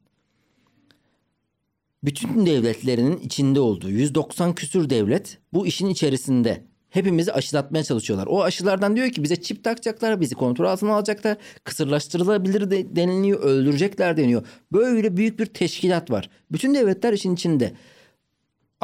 [2.04, 6.64] bütün devletlerinin içinde olduğu 190 küsür devlet bu işin içerisinde.
[6.90, 8.26] Hepimizi aşılatmaya çalışıyorlar.
[8.26, 14.16] O aşılardan diyor ki bize çip takacaklar, bizi kontrol altına alacaklar, kısırlaştırılabilir de, deniliyor, öldürecekler
[14.16, 14.46] deniyor.
[14.72, 16.30] Böyle büyük bir teşkilat var.
[16.52, 17.72] Bütün devletler işin içinde.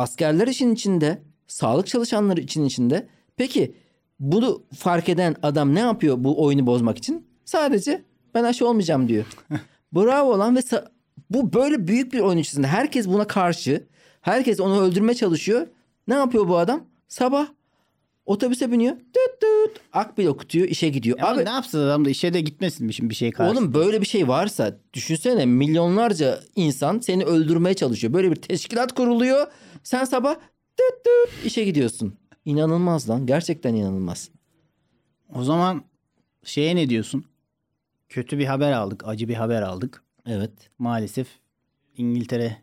[0.00, 3.08] Askerler işin içinde, sağlık çalışanları için içinde.
[3.36, 3.74] Peki
[4.20, 7.26] bunu fark eden adam ne yapıyor bu oyunu bozmak için?
[7.44, 8.02] Sadece
[8.34, 9.24] ben aşı olmayacağım diyor.
[9.92, 10.60] Bravo lan ve
[11.30, 12.66] bu böyle büyük bir oyun içerisinde.
[12.66, 13.86] Herkes buna karşı.
[14.20, 15.66] Herkes onu öldürmeye çalışıyor.
[16.08, 16.84] Ne yapıyor bu adam?
[17.08, 17.46] Sabah
[18.26, 18.96] otobüse biniyor.
[18.96, 19.80] Tüt tüt.
[19.92, 21.18] Akbil okutuyor işe gidiyor.
[21.20, 23.52] Ama Abi ne yapsın adam da işe de gitmesin mi şimdi bir şey karşı?
[23.52, 28.12] Oğlum böyle bir şey varsa düşünsene milyonlarca insan seni öldürmeye çalışıyor.
[28.12, 29.46] Böyle bir teşkilat kuruluyor.
[29.82, 30.34] Sen sabah
[30.76, 32.14] tıt tıt işe gidiyorsun.
[32.44, 33.26] İnanılmaz lan.
[33.26, 34.30] Gerçekten inanılmaz.
[35.34, 35.84] O zaman
[36.44, 37.24] şeye ne diyorsun?
[38.08, 40.02] Kötü bir haber aldık, acı bir haber aldık.
[40.26, 40.52] Evet.
[40.78, 41.26] Maalesef
[41.96, 42.56] İngiltere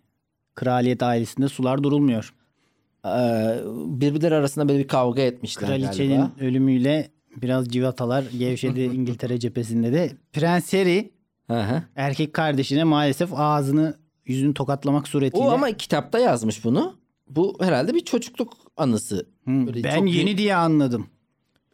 [0.55, 2.33] kraliyet ailesinde sular durulmuyor.
[3.05, 3.09] Ee,
[4.01, 6.31] birbirleri arasında böyle bir kavga etmişler Kraliçenin galiba.
[6.39, 10.11] ölümüyle biraz civatalar gevşedi İngiltere cephesinde de.
[10.33, 11.11] Prens Harry
[11.95, 15.45] erkek kardeşine maalesef ağzını yüzünü tokatlamak suretiyle.
[15.45, 16.95] O ama kitapta yazmış bunu.
[17.29, 19.25] Bu herhalde bir çocukluk anısı.
[19.47, 21.07] Böyle ben çok yeni büyük- diye anladım.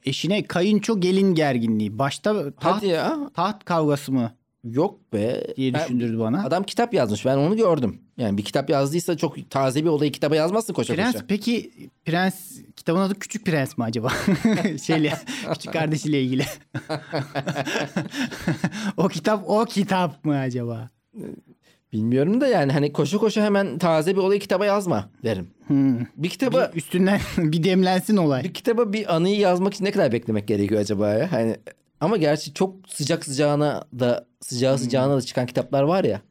[0.06, 2.00] Eşine kayınço gelin gerginliği.
[2.00, 3.30] Başta taht, Hadi ya.
[3.34, 4.32] taht kavgası mı
[4.64, 5.44] Yok be.
[5.58, 6.44] diye Ben- düşündürdü bana.
[6.46, 7.26] Adam kitap yazmış.
[7.26, 8.02] Ben onu gördüm.
[8.18, 11.26] Yani bir kitap yazdıysa çok taze bir olayı kitaba yazmazsın koşa Prens koşa.
[11.28, 11.72] peki
[12.06, 14.12] Prens kitabın adı Küçük Prens mi acaba?
[14.84, 15.14] Şeyle
[15.54, 16.46] küçük kardeşiyle ilgili.
[18.98, 20.90] o kitap o kitap mı acaba?
[21.94, 25.48] Bilmiyorum da yani hani koşu koşu hemen taze bir olayı kitaba yazma derim.
[25.68, 25.98] Hmm.
[26.18, 28.44] Bir kitaba Bir üstünden bir demlensin olay.
[28.44, 31.32] bir kitaba bir anıyı yazmak için ne kadar beklemek gerekiyor acaba ya?
[31.32, 31.56] Hani
[32.00, 36.22] ama gerçi çok sıcak sıcağına da sıcağı sıcağına da çıkan kitaplar var ya.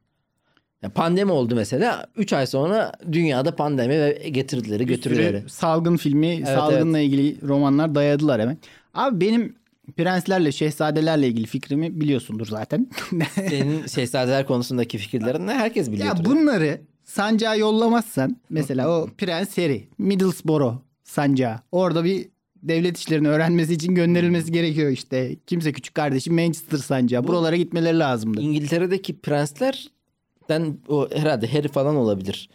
[0.82, 2.06] Yani pandemi oldu mesela.
[2.16, 5.44] 3 ay sonra dünyada pandemi ve getirdileri götürüleri.
[5.48, 8.58] salgın filmi, salgınla ilgili romanlar dayadılar hemen.
[8.94, 9.54] Abi benim
[9.96, 12.90] prenslerle, şehzadelerle ilgili fikrimi biliyorsundur zaten.
[13.34, 16.06] Senin şehzadeler konusundaki fikirlerin ne herkes biliyor.
[16.06, 21.60] ya bunları sancağa yollamazsan mesela o Prens Harry, Middlesbrough sancağı.
[21.72, 22.28] Orada bir
[22.62, 25.36] devlet işlerini öğrenmesi için gönderilmesi gerekiyor işte.
[25.46, 27.26] Kimse küçük kardeşim Manchester sancağı.
[27.26, 28.40] Buralara gitmeleri lazımdı.
[28.40, 32.50] İngiltere'deki prenslerden o herhalde Harry falan olabilir.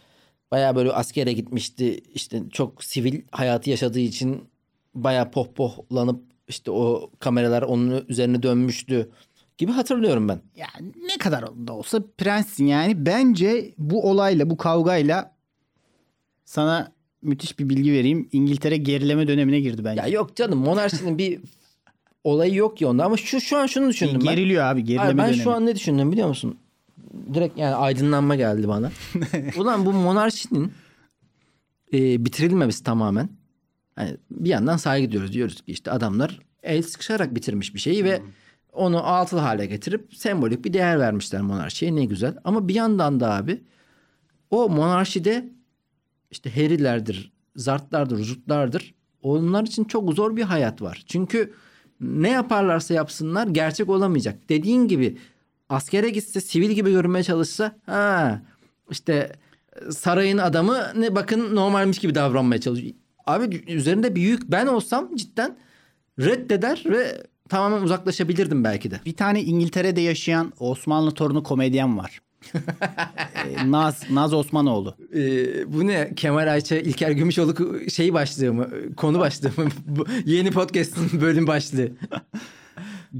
[0.50, 2.00] Baya böyle askere gitmişti.
[2.14, 4.44] İşte çok sivil hayatı yaşadığı için
[4.94, 9.10] baya pohpohlanıp işte o kameralar onun üzerine dönmüştü
[9.58, 10.40] gibi hatırlıyorum ben.
[10.56, 13.06] Yani ne kadar da olsa prenssin yani.
[13.06, 15.34] Bence bu olayla, bu kavgayla
[16.44, 18.28] sana müthiş bir bilgi vereyim.
[18.32, 20.00] İngiltere gerileme dönemine girdi bence.
[20.00, 21.40] Ya yok canım monarşinin bir
[22.24, 24.34] olayı yok ki onda ama şu şu an şunu düşündüm ben.
[24.34, 25.42] Geriliyor abi gerileme Hayır, ben dönemi.
[25.42, 26.56] şu an ne düşündüm biliyor musun?
[27.34, 28.92] Direkt yani aydınlanma geldi bana.
[29.56, 30.72] Ulan bu monarşinin
[31.92, 33.28] e, bitirilmemesi tamamen.
[33.98, 35.32] Hani bir yandan saygı duyuyoruz.
[35.32, 38.22] Diyoruz ki işte adamlar el sıkışarak bitirmiş bir şeyi ve
[38.72, 41.96] onu altılı hale getirip sembolik bir değer vermişler monarşiye.
[41.96, 42.36] Ne güzel.
[42.44, 43.62] Ama bir yandan da abi
[44.50, 45.48] o monarşide
[46.30, 48.94] işte herilerdir, zartlardır, zurtlardır.
[49.22, 51.02] Onlar için çok zor bir hayat var.
[51.06, 51.54] Çünkü
[52.00, 54.48] ne yaparlarsa yapsınlar gerçek olamayacak.
[54.48, 55.18] Dediğin gibi
[55.68, 58.42] askere gitse sivil gibi görünmeye çalışsa ha
[58.90, 59.32] işte
[59.90, 62.94] sarayın adamı ne bakın normalmiş gibi davranmaya çalışıyor.
[63.28, 65.56] Abi üzerinde bir yük ben olsam cidden
[66.20, 69.00] reddeder ve tamamen uzaklaşabilirdim belki de.
[69.06, 72.20] Bir tane İngiltere'de yaşayan Osmanlı torunu komedyen var.
[73.48, 74.94] Ee, Naz, Naz Osmanoğlu.
[75.14, 76.14] Ee, bu ne?
[76.16, 78.68] Kemal Ayça, İlker Gümüşoluk şey başlığı mı?
[78.96, 79.68] Konu başlığı mı?
[80.24, 81.88] Yeni podcast'ın bölüm başlığı.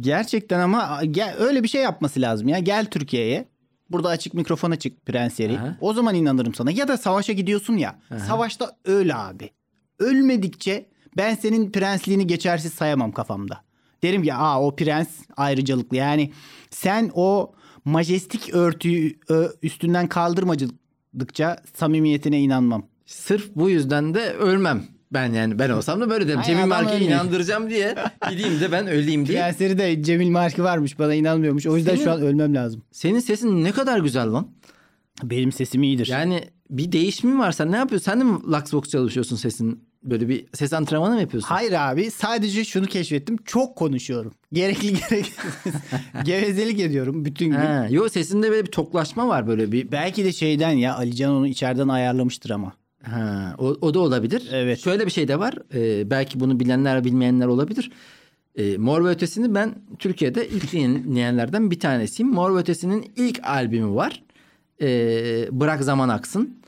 [0.01, 2.59] Gerçekten ama gel, öyle bir şey yapması lazım ya.
[2.59, 3.49] Gel Türkiye'ye.
[3.91, 5.59] Burada açık mikrofona çık Prens Harry.
[5.59, 5.77] Aha.
[5.81, 6.71] O zaman inanırım sana.
[6.71, 7.99] Ya da savaşa gidiyorsun ya.
[8.27, 9.51] Savaşta öyle abi.
[9.99, 13.65] Ölmedikçe ben senin prensliğini geçersiz sayamam kafamda.
[14.03, 15.97] Derim ki aa o prens ayrıcalıklı.
[15.97, 16.33] Yani
[16.71, 17.53] sen o
[17.85, 19.19] majestik örtüyü
[19.63, 22.87] üstünden kaldırmadıkça samimiyetine inanmam.
[23.07, 24.85] Sırf bu yüzden de ölmem.
[25.13, 26.43] Ben yani ben olsam da böyle derim.
[26.43, 27.01] Cemil ölmüyor.
[27.01, 27.95] inandıracağım diye
[28.31, 29.39] gideyim de ben öleyim diye.
[29.39, 31.67] Prensleri de Cemil Marki varmış bana inanmıyormuş.
[31.67, 32.83] O yüzden Senin- şu an ölmem lazım.
[32.93, 34.49] Senin sesin ne kadar güzel lan.
[35.23, 36.07] Benim sesim iyidir.
[36.07, 37.53] Yani bir değişimin var.
[37.53, 38.05] Sen ne yapıyorsun?
[38.05, 39.88] Sen de mi Luxbox çalışıyorsun sesin?
[40.03, 41.49] Böyle bir ses antrenmanı mı yapıyorsun?
[41.49, 43.37] Hayır abi sadece şunu keşfettim.
[43.45, 44.33] Çok konuşuyorum.
[44.53, 45.75] Gerekli gereksiz.
[46.25, 47.57] Gevezelik ediyorum bütün gün.
[47.57, 49.93] Ha, yo sesinde böyle bir toklaşma var böyle bir.
[49.93, 52.73] Belki de şeyden ya Alican onu içeriden ayarlamıştır ama.
[53.03, 54.49] Ha, o, o da olabilir.
[54.53, 54.81] Evet.
[54.81, 55.55] Şöyle bir şey de var.
[55.75, 57.91] Ee, belki bunu bilenler bilmeyenler olabilir.
[58.57, 62.33] Ee, Mor ve Ötesi'ni ben Türkiye'de ilk dinleyenlerden bir tanesiyim.
[62.33, 64.23] Mor ve Ötesi'nin ilk albümü var.
[64.83, 66.59] Ee, Bırak Zaman Aksın.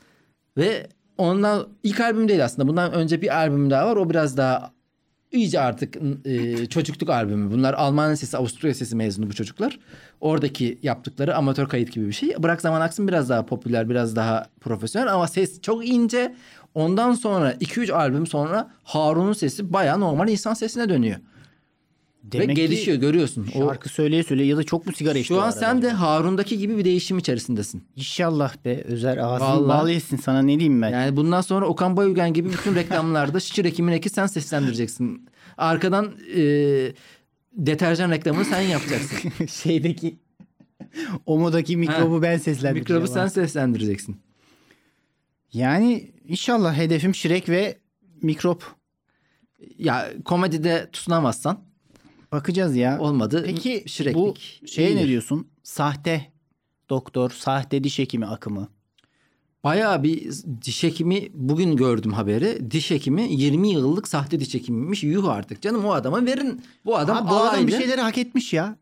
[0.57, 0.87] Ve
[1.21, 2.69] ondan ilk albüm değil aslında.
[2.69, 3.97] Bundan önce bir albüm daha var.
[3.97, 4.73] O biraz daha
[5.33, 7.53] iyice artık e, çocukluk albümü.
[7.53, 9.79] Bunlar Alman sesi, Avusturya sesi mezunu bu çocuklar.
[10.21, 12.35] Oradaki yaptıkları amatör kayıt gibi bir şey.
[12.39, 16.35] Bırak Zaman Aksın biraz daha popüler, biraz daha profesyonel ama ses çok ince.
[16.75, 21.17] Ondan sonra 2-3 albüm sonra Harun'un sesi bayağı normal insan sesine dönüyor.
[22.25, 23.49] Demek Ve ki gelişiyor görüyorsun.
[23.55, 25.91] O, Şarkı söyleye söyleye ya da çok mu sigara içti şu o an sen de
[25.91, 27.85] Harun'daki gibi bir değişim içerisindesin.
[27.97, 29.69] İnşallah be Özer ağzını Vallahi.
[29.69, 30.91] bağlı etsin sana ne diyeyim ben.
[30.91, 35.29] Yani bundan sonra Okan Bayülgen gibi bütün reklamlarda şişir ekimin eki sen seslendireceksin.
[35.57, 36.43] Arkadan e,
[37.53, 39.47] deterjan reklamını sen yapacaksın.
[39.47, 40.19] Şeydeki
[41.27, 43.03] omodaki mikrobu ben seslendireceğim.
[43.03, 44.17] Mikrobu sen seslendireceksin.
[45.53, 47.79] Yani inşallah hedefim Şirek ve
[48.23, 48.65] mikrop.
[49.79, 51.70] Ya komedide tutunamazsan
[52.33, 52.99] Bakacağız ya.
[53.01, 53.43] olmadı.
[53.47, 55.03] Peki Şireklik bu şeye iyidir.
[55.03, 55.49] ne diyorsun?
[55.63, 56.27] Sahte
[56.91, 58.69] doktor, sahte diş hekimi akımı.
[59.65, 60.31] Bayağı bir
[60.65, 62.71] diş hekimi bugün gördüm haberi.
[62.71, 65.05] Diş hekimi 20 yıllık sahte diş hekimiymiş.
[65.05, 66.63] Yuh artık canım o adama verin.
[66.85, 68.77] Bu adam Abi bu adam bir şeyleri hak etmiş ya.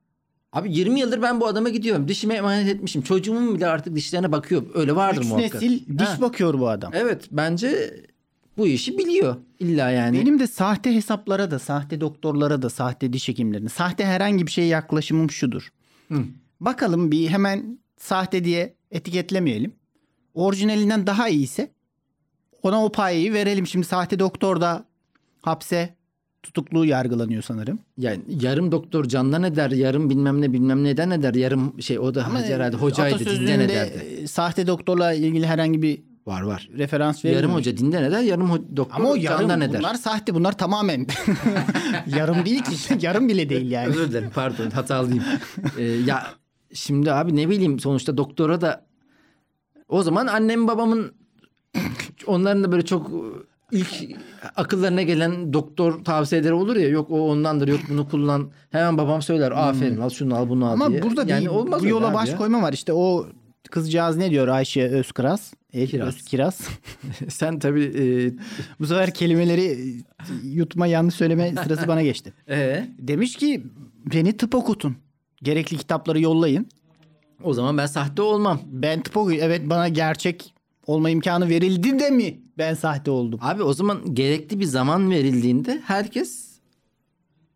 [0.52, 2.08] Abi 20 yıldır ben bu adama gidiyorum.
[2.08, 3.02] Dişime emanet etmişim.
[3.02, 4.62] Çocuğumun bile artık dişlerine bakıyor.
[4.74, 5.54] Öyle vardır Üç muhakkak.
[5.62, 6.20] nesil diş Ha.
[6.20, 6.92] bakıyor bu adam.
[6.94, 7.96] Evet bence
[8.58, 9.36] bu işi biliyor.
[9.60, 10.20] İlla yani.
[10.20, 14.66] Benim de sahte hesaplara da, sahte doktorlara da, sahte diş hekimlerine, sahte herhangi bir şeye
[14.66, 15.72] yaklaşımım şudur.
[16.08, 16.24] Hı.
[16.60, 19.72] Bakalım bir hemen sahte diye etiketlemeyelim.
[20.34, 21.70] Orijinalinden daha iyiyse
[22.62, 23.66] ona o payı verelim.
[23.66, 24.84] Şimdi sahte doktor da
[25.42, 25.94] hapse
[26.42, 27.78] tutuklu yargılanıyor sanırım.
[27.98, 32.34] Yani yarım doktor candan eder, yarım bilmem ne bilmem neden eder, yarım şey o da
[32.34, 34.28] herhalde hocaydı dinden ederdi.
[34.28, 36.68] sahte doktorla ilgili herhangi bir Var var.
[36.78, 37.42] referans verilmiyor.
[37.42, 39.78] Yarım hoca dinden eder, yarım ho- doktor Ama o yarım candan eder.
[39.80, 41.06] bunlar sahte bunlar tamamen.
[42.16, 43.88] yarım değil ki yarım bile değil yani.
[43.88, 45.24] Özür dilerim pardon hatalıyım.
[45.78, 46.26] Ee, ya
[46.74, 48.86] şimdi abi ne bileyim sonuçta doktora da
[49.88, 51.12] o zaman annem babamın
[52.26, 53.10] onların da böyle çok
[53.72, 53.88] ilk
[54.56, 59.50] akıllarına gelen doktor tavsiyeleri olur ya yok o ondandır yok bunu kullan hemen babam söyler
[59.52, 60.82] aferin al şunu al bunu al Hmm.
[60.82, 61.02] Ama diye.
[61.02, 62.36] burada yani bir olmaz bu yola baş ya.
[62.36, 62.72] koyma var.
[62.72, 63.26] İşte o
[63.70, 65.54] kızcağız ne diyor Ayşe Özkiraz?
[65.72, 66.08] E, Kiraz.
[66.08, 66.60] Özkiraz.
[67.28, 68.34] Sen tabii
[68.80, 69.78] bu sefer kelimeleri e,
[70.44, 72.32] yutma yanlış söyleme sırası bana geçti.
[72.46, 73.62] e, e, Demiş ki
[74.12, 74.96] beni tıp okutun.
[75.42, 76.66] Gerekli kitapları yollayın.
[77.42, 78.60] o zaman ben sahte olmam.
[78.66, 79.46] Ben tıp okuyayım.
[79.46, 80.54] Evet bana gerçek
[80.86, 83.38] olma imkanı verildi de mi ben sahte oldum?
[83.42, 86.48] Abi o zaman gerekli bir zaman verildiğinde herkes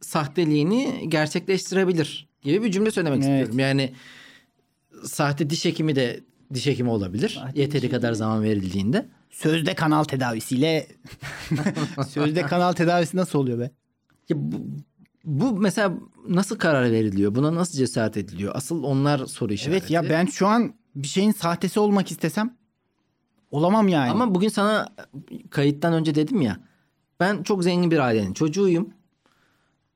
[0.01, 3.31] sahteliğini gerçekleştirebilir gibi bir cümle söylemek Evet.
[3.33, 3.59] istiyorum.
[3.59, 3.93] Yani
[5.05, 6.21] sahte diş hekimi de
[6.55, 7.29] diş hekimi olabilir.
[7.29, 9.09] Sahte Yeteri diş kadar zaman verildiğinde.
[9.31, 10.87] Sözde kanal tedavisiyle
[12.09, 13.71] sözde kanal tedavisi nasıl oluyor be?
[14.29, 14.57] Ya bu,
[15.25, 15.95] bu mesela
[16.29, 17.35] nasıl karar veriliyor?
[17.35, 18.53] Buna nasıl cesaret ediliyor?
[18.55, 19.79] Asıl onlar soru işareti.
[19.79, 22.57] Evet ya ben şu an bir şeyin sahtesi olmak istesem
[23.51, 24.11] olamam yani.
[24.11, 24.89] Ama bugün sana
[25.51, 26.61] kayıttan önce dedim ya.
[27.21, 28.95] Ben çok zengin bir ailenin çocuğuyum.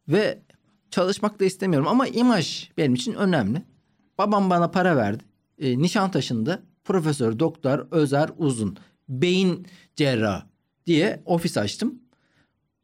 [0.08, 0.42] Ve
[0.90, 1.88] çalışmak da istemiyorum.
[1.88, 3.62] Ama imaj benim için önemli.
[4.18, 5.24] Babam bana para verdi.
[5.58, 8.76] E, Nişantaşı'nda Profesör Doktor Özer Uzun
[9.08, 10.42] beyin cerrahı
[10.86, 11.94] diye ofis açtım.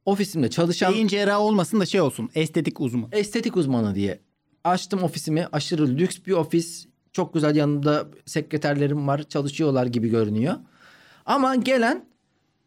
[0.04, 3.08] Ofisimde çalışan beyin cerrahı olmasın da şey olsun estetik uzman.
[3.12, 4.20] estetik uzmanı diye
[4.64, 5.46] açtım ofisimi.
[5.52, 6.86] Aşırı lüks bir ofis.
[7.12, 9.22] Çok güzel yanımda sekreterlerim var.
[9.22, 10.54] Çalışıyorlar gibi görünüyor.
[11.26, 12.04] Ama gelen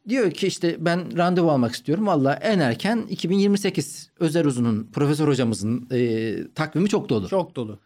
[0.09, 2.07] diyor ki işte ben randevu almak istiyorum.
[2.07, 7.27] Valla en erken 2028 Özer Uzun'un profesör hocamızın e, takvimi çok dolu.
[7.27, 7.79] Çok dolu.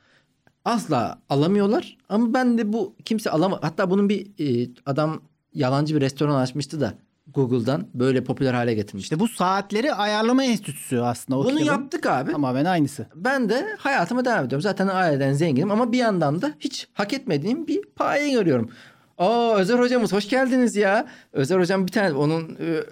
[0.66, 3.60] Asla alamıyorlar ama ben de bu kimse alama.
[3.62, 5.22] Hatta bunun bir e, adam
[5.54, 6.94] yalancı bir restoran açmıştı da
[7.34, 9.06] Google'dan böyle popüler hale getirmişti.
[9.06, 11.40] İşte bu saatleri ayarlama enstitüsü aslında.
[11.40, 12.32] O Bunu kitabın yaptık abi.
[12.32, 13.08] Tamamen aynısı.
[13.16, 14.62] Ben de hayatıma devam ediyorum.
[14.62, 18.70] Zaten aileden zenginim ama bir yandan da hiç hak etmediğim bir paye görüyorum.
[19.18, 21.08] Aa Özer hocamız hoş geldiniz ya.
[21.34, 22.84] Özer hocam bir tane onun e,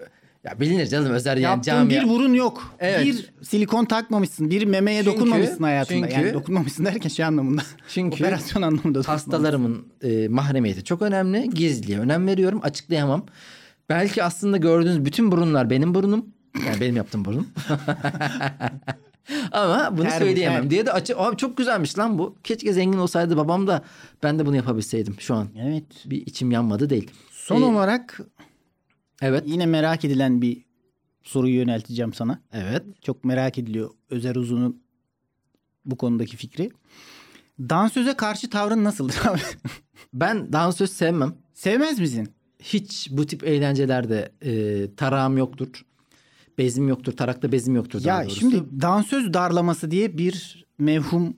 [0.47, 1.89] ya bilinir canım Özer yani Yaptığın cami.
[1.89, 2.75] bir burun yok.
[2.79, 3.05] Evet.
[3.05, 4.49] Bir silikon takmamışsın.
[4.49, 6.07] Bir memeye Çünkü- dokunmamışsın hayatında.
[6.09, 7.61] çünkü- yani dokunmamışsın derken şey anlamında.
[7.89, 11.49] Çünkü Operasyon anlamında hastalarımın e, mahremiyeti çok önemli.
[11.49, 12.59] Gizliliğe önem veriyorum.
[12.63, 13.25] Açıklayamam.
[13.89, 16.25] Belki aslında gördüğünüz bütün burunlar benim burunum.
[16.67, 17.47] Yani benim yaptığım burun.
[19.51, 20.69] Ama bunu bu, söyleyemem ter.
[20.69, 21.17] diye de açık.
[21.19, 22.35] Abi çok güzelmiş lan bu.
[22.43, 23.83] Keşke zengin olsaydı babam da
[24.23, 25.47] ben de bunu yapabilseydim şu an.
[25.61, 25.83] Evet.
[26.05, 27.11] Bir içim yanmadı değil.
[27.31, 28.19] Son Ee, olarak
[29.21, 29.43] Evet.
[29.47, 30.65] yine merak edilen bir
[31.23, 32.41] soruyu yönelteceğim sana.
[32.53, 32.83] Evet.
[33.01, 34.83] Çok merak ediliyor Özer Uzun'un
[35.85, 36.69] bu konudaki fikri.
[37.59, 39.39] Dansöze karşı tavrın nasıldır abi?
[40.13, 41.35] Ben dansöz sevmem.
[41.53, 42.29] Sevmez misin?
[42.59, 45.85] Hiç bu tip eğlencelerde e, tarağım yoktur.
[46.57, 47.11] Bezim yoktur.
[47.11, 48.01] Tarakta bezim yoktur.
[48.05, 48.39] Ya doğrusu.
[48.39, 51.37] şimdi dansöz darlaması diye bir mevhum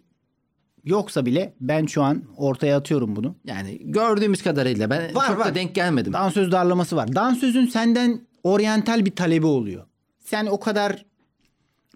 [0.84, 3.36] yoksa bile ben şu an ortaya atıyorum bunu.
[3.46, 5.48] Yani gördüğümüz kadarıyla ben Var, çok var.
[5.48, 6.14] da denk gelmedim.
[6.14, 7.16] Dansöz darlaması var.
[7.16, 9.86] Dansözün senden oryantal bir talebi oluyor.
[10.20, 11.06] Sen o kadar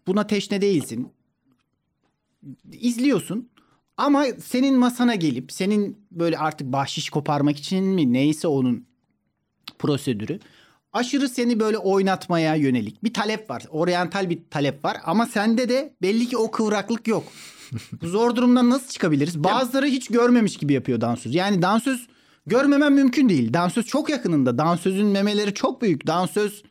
[0.07, 1.09] buna teşne değilsin.
[2.71, 3.49] İzliyorsun.
[3.97, 8.85] Ama senin masana gelip senin böyle artık bahşiş koparmak için mi neyse onun
[9.79, 10.39] prosedürü.
[10.93, 13.63] Aşırı seni böyle oynatmaya yönelik bir talep var.
[13.69, 17.23] Oryantal bir talep var ama sende de belli ki o kıvraklık yok.
[18.01, 19.43] Bu zor durumdan nasıl çıkabiliriz?
[19.43, 21.35] Bazıları hiç görmemiş gibi yapıyor dansöz.
[21.35, 22.07] Yani dansöz
[22.47, 23.53] görmemen mümkün değil.
[23.53, 24.57] Dansöz çok yakınında.
[24.57, 26.07] Dansözün memeleri çok büyük.
[26.07, 26.63] Dansöz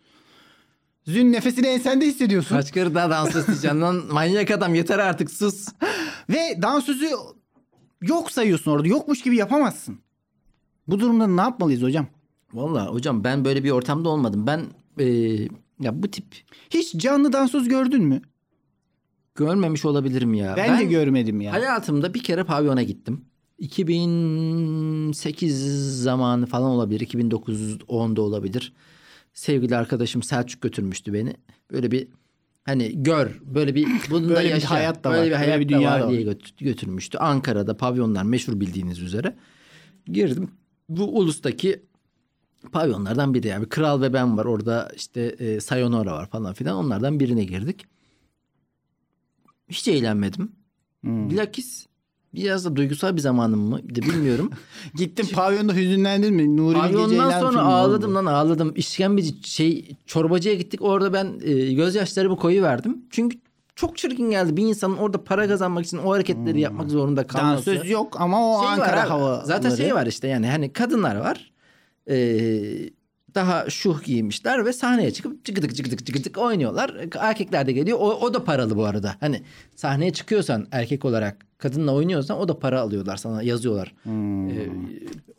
[1.07, 2.57] Zün nefesini ensende hissediyorsun.
[2.57, 5.69] Kaç kere daha dans edeceğim lan manyak adam yeter artık sus.
[6.31, 7.09] Ve dansözü
[8.03, 8.89] yok sayıyorsun orada.
[8.89, 9.99] Yokmuş gibi yapamazsın.
[10.89, 12.07] Bu durumda ne yapmalıyız hocam?
[12.55, 14.47] Vallahi hocam ben böyle bir ortamda olmadım.
[14.47, 14.61] Ben
[14.99, 15.05] e,
[15.81, 16.25] ya bu tip
[16.71, 18.23] Hiç canlı dansöz gördün mü?
[19.35, 20.55] görmemiş olabilirim ya.
[20.57, 21.53] Ben, de görmedim ya.
[21.53, 23.25] Hayatımda bir kere pavyona gittim.
[23.59, 27.01] 2008 zamanı falan olabilir.
[27.01, 28.73] 2009-10'da olabilir.
[29.33, 31.35] Sevgili arkadaşım Selçuk götürmüştü beni.
[31.73, 32.09] Böyle bir
[32.65, 34.71] hani gör böyle bir bunu da Böyle bir yaşa.
[34.71, 36.11] hayat da böyle var, bir böyle hayat bir da dünya var da var.
[36.13, 37.19] diye götü- götürmüştü.
[37.19, 39.37] Ankara'da pavyonlar meşhur bildiğiniz üzere.
[40.07, 40.51] Girdim.
[40.89, 41.83] Bu ulustaki
[42.73, 47.21] pavyonlardan biri yani Kral ve Ben var orada işte e, Sayonara var falan filan onlardan
[47.21, 47.87] birine girdik.
[49.69, 50.53] Hiç eğlenmedim.
[51.01, 51.31] Hmm.
[51.31, 51.87] Bilakis
[52.35, 53.81] Biraz da duygusal bir zamanım mı?
[53.83, 54.51] De bilmiyorum.
[54.95, 56.57] Gittin pavyonda hüzünlendin mi?
[56.57, 58.15] Nuri Abi Bilge ondan Ceylan sonra ağladım oldu.
[58.15, 58.73] lan ağladım.
[58.77, 60.83] İşkembeci şey çorbacıya gittik.
[60.83, 63.05] Orada ben e, gözyaşlarımı koyu verdim.
[63.11, 63.39] Çünkü
[63.77, 64.57] çok çirkin geldi.
[64.57, 67.71] Bir insanın orada para kazanmak için o hareketleri yapmak zorunda kalması.
[67.71, 69.47] Dansöz yok ama o Şey Ankara havaları.
[69.47, 71.52] Zaten şey var işte yani hani kadınlar var.
[72.11, 72.91] Ee,
[73.35, 76.97] daha şuh giymişler ve sahneye çıkıp çıkıdık çıkıdık çıkıdık oynuyorlar.
[77.19, 77.99] Erkekler de geliyor.
[78.01, 79.15] O, o da paralı bu arada.
[79.21, 79.43] Hani
[79.77, 83.95] sahneye çıkıyorsan erkek olarak kadınla oynuyorsan o da para alıyorlar sana yazıyorlar.
[84.07, 84.69] Ee,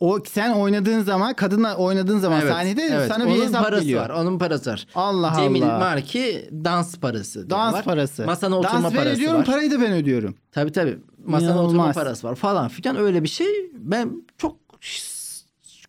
[0.00, 3.08] O sen oynadığın zaman kadınla oynadığın zaman evet, sahnede evet.
[3.08, 4.02] sana bir Onun hesap parası geliyor.
[4.02, 4.10] var.
[4.10, 4.86] Onun parası var.
[4.94, 5.78] Allah Cemil Allah.
[5.78, 7.50] Marki dans parası.
[7.50, 7.84] Dans diyorlar.
[7.84, 8.24] parası.
[8.26, 9.46] Masana oturma Dans parası ödüyorum var.
[9.46, 10.34] parayı da ben ödüyorum.
[10.52, 10.98] Tabii tabii.
[11.26, 11.66] Masana İnanılmaz.
[11.68, 13.46] oturma parası var falan filan öyle bir şey.
[13.74, 14.56] Ben çok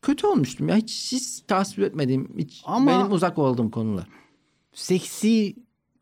[0.06, 0.76] kötü olmuştum ya.
[0.76, 4.08] Hiç, hiç tasvip etmediğim, hiç Ama- benim uzak olduğum konular.
[4.74, 5.56] Seksi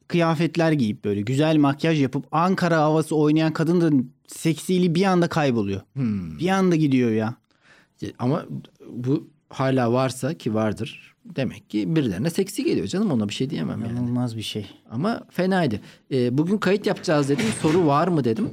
[0.08, 5.82] kıyafetler giyip böyle güzel makyaj yapıp Ankara havası oynayan kadın da seksiliği bir anda kayboluyor.
[5.94, 6.40] Hmm.
[6.40, 7.36] Bir anda gidiyor ya.
[8.20, 8.46] Ama
[8.90, 11.16] bu hala varsa ki vardır.
[11.26, 13.92] Demek ki birilerine seksi geliyor canım ona bir şey diyemem yani.
[13.92, 14.70] İnanılmaz bir şey.
[14.92, 15.82] Ama fenaydı.
[16.12, 17.46] Ee, bugün kayıt yapacağız dedim.
[17.62, 18.50] Soru var mı dedim.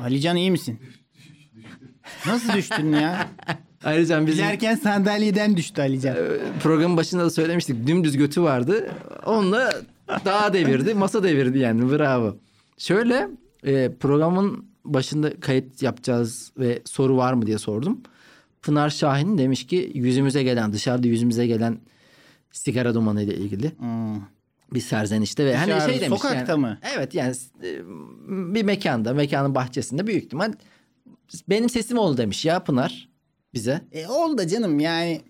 [0.00, 0.78] Alican iyi misin?
[2.26, 3.28] Nasıl düştün ya?
[3.84, 6.16] Ayrıca bizim Bilerken sandalyeden düştü Alican.
[6.62, 7.86] programın başında da söylemiştik.
[7.86, 8.90] Dümdüz götü vardı.
[9.26, 9.72] Onunla
[10.24, 11.90] dağ devirdi, masa devirdi yani.
[11.90, 12.36] Bravo.
[12.78, 13.28] Şöyle
[13.66, 18.00] e, programın başında kayıt yapacağız ve soru var mı diye sordum.
[18.62, 21.78] Pınar Şahin demiş ki yüzümüze gelen, dışarıda yüzümüze gelen
[22.52, 24.16] sigara dumanı ile ilgili Hmm.
[24.74, 26.78] bir serzenişte ve hani Dışarıda, şey demiş sokakta yani, mı?
[26.96, 27.80] Evet yani e,
[28.54, 30.52] bir mekanda, mekanın bahçesinde büyük ihtimal
[31.48, 33.13] benim sesim oldu demiş ya Pınar
[33.54, 33.80] bize.
[33.92, 35.20] E oldu da canım yani.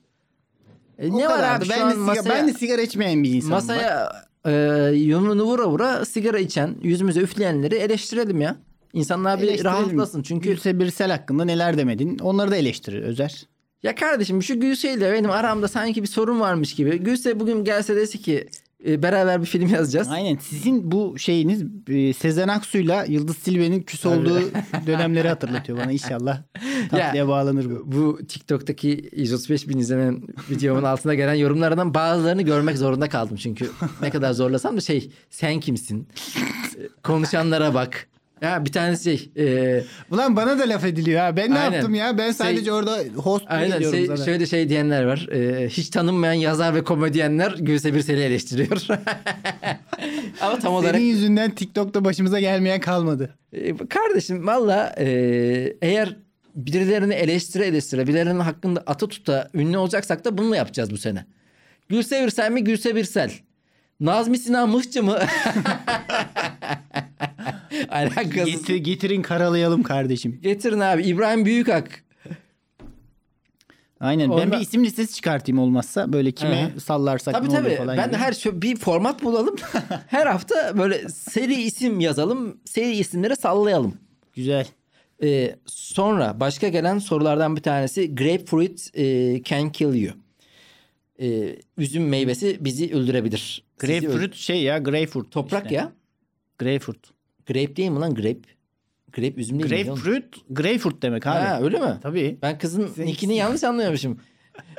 [0.98, 2.30] E, o ne var abi şu ben an de sigara, masaya...
[2.30, 3.52] ben de sigara içmeyen bir insanım.
[3.52, 3.62] bak.
[3.62, 4.12] Masaya
[4.46, 4.52] e,
[4.94, 8.56] yumruğunu vura vura sigara içen, yüzümüze üfleyenleri eleştirelim ya.
[8.92, 10.22] İnsanlar bir rahatlasın.
[10.22, 13.46] Çünkü Gülse Birsel hakkında neler demedin onları da eleştirir Özer.
[13.82, 16.98] ya kardeşim şu Gülse ile benim aramda sanki bir sorun varmış gibi.
[16.98, 18.48] Gülse bugün gelse dese ki
[18.86, 20.08] e, beraber bir film yazacağız.
[20.10, 24.40] Aynen sizin bu şeyiniz e, Sezen Aksu'yla Yıldız Silve'nin küs olduğu
[24.86, 26.42] dönemleri hatırlatıyor bana inşallah.
[26.90, 27.82] Tatlıya bağlanır bu.
[27.92, 33.36] Bu TikTok'taki 135 bin izlenen videomun altına gelen yorumlardan bazılarını görmek zorunda kaldım.
[33.36, 33.70] Çünkü
[34.02, 36.08] ne kadar zorlasam da şey sen kimsin?
[36.76, 38.06] E, Konuşanlara bak.
[38.42, 41.36] Ya bir tanesi şey e, Ulan bana da laf ediliyor ha.
[41.36, 41.72] Ben ne Aynen.
[41.72, 42.18] yaptım ya?
[42.18, 44.16] Ben sadece Şey- orada host Aynen ediyorum şey, sana.
[44.24, 45.28] şöyle şey diyenler var.
[45.32, 48.86] Ee, hiç tanınmayan yazar ve komedyenler Gülse Birsel'i eleştiriyor.
[50.40, 53.34] Ama tam olarak Senin yüzünden TikTok'ta başımıza gelmeyen kalmadı.
[53.52, 55.06] Ee, kardeşim valla e,
[55.82, 56.16] eğer
[56.54, 61.26] birilerini eleştire eleştire birilerinin hakkında atı tuta ünlü olacaksak da bunu yapacağız bu sene.
[61.88, 63.30] Gülse Birsel mi Gülse Birsel?
[64.00, 65.18] Nazmi Sinan Mıhçı mı?
[67.88, 68.44] Alakasız.
[68.44, 70.38] Getir, getirin karalayalım kardeşim.
[70.42, 72.04] Getirin abi İbrahim Büyükak.
[74.00, 74.30] Aynen.
[74.30, 76.12] Ben Ondan- bir isim listesi çıkartayım olmazsa.
[76.12, 76.80] Böyle kime Hı.
[76.80, 77.76] sallarsak Tabii ne olur tabii.
[77.76, 77.96] falan.
[77.96, 78.16] Ben gibi.
[78.16, 79.56] her şey bir format bulalım.
[80.06, 82.56] her hafta böyle seri isim yazalım.
[82.64, 83.94] Seri isimleri sallayalım.
[84.34, 84.66] Güzel.
[85.24, 90.14] Ee, sonra başka gelen sorulardan bir tanesi grapefruit e, can kill you.
[91.20, 93.64] Ee, üzüm meyvesi bizi öldürebilir.
[93.78, 95.30] Grapefruit şey ya grapefruit.
[95.30, 95.74] Toprak işte.
[95.74, 95.92] ya.
[96.58, 97.10] Grapefruit.
[97.46, 98.48] Grape değil mi lan grape?
[99.12, 99.84] Grape üzüm değil mi?
[99.84, 101.38] Grapefruit, grapefruit demek abi.
[101.44, 101.98] Ha öyle mi?
[102.02, 102.38] Tabii.
[102.42, 104.20] Ben kızın Sen- nickini yanlış anlıyormuşum.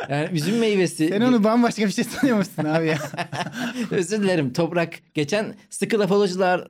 [0.10, 1.08] Yani üzüm meyvesi.
[1.08, 2.98] Sen onu bambaşka bir şey sanıyormuşsun abi ya.
[3.92, 4.54] Özür dilerim.
[4.54, 5.00] Toprak.
[5.14, 6.68] Geçen sıkı lafolocular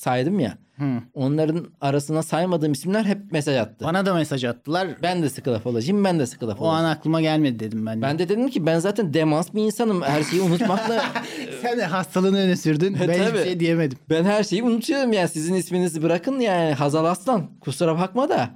[0.00, 0.58] saydım ya.
[0.78, 0.84] Hı.
[1.14, 3.84] Onların arasına saymadığım isimler hep mesaj attı.
[3.84, 4.88] Bana da mesaj attılar.
[5.02, 6.04] Ben de sıkı lafolojiyim.
[6.04, 6.84] Ben de sıkı O lafolojiyim.
[6.86, 8.02] an aklıma gelmedi dedim ben de.
[8.02, 10.02] Ben de dedim ki ben zaten demans bir insanım.
[10.02, 11.04] Her şeyi unutmakla
[11.62, 12.96] Sen de hastalığını öne sürdün.
[13.00, 13.42] ben hiçbir Tabii.
[13.44, 13.98] şey diyemedim.
[14.10, 17.46] ben her şeyi unutuyorum yani sizin isminizi bırakın yani Hazal Aslan.
[17.60, 18.50] Kusura bakma da.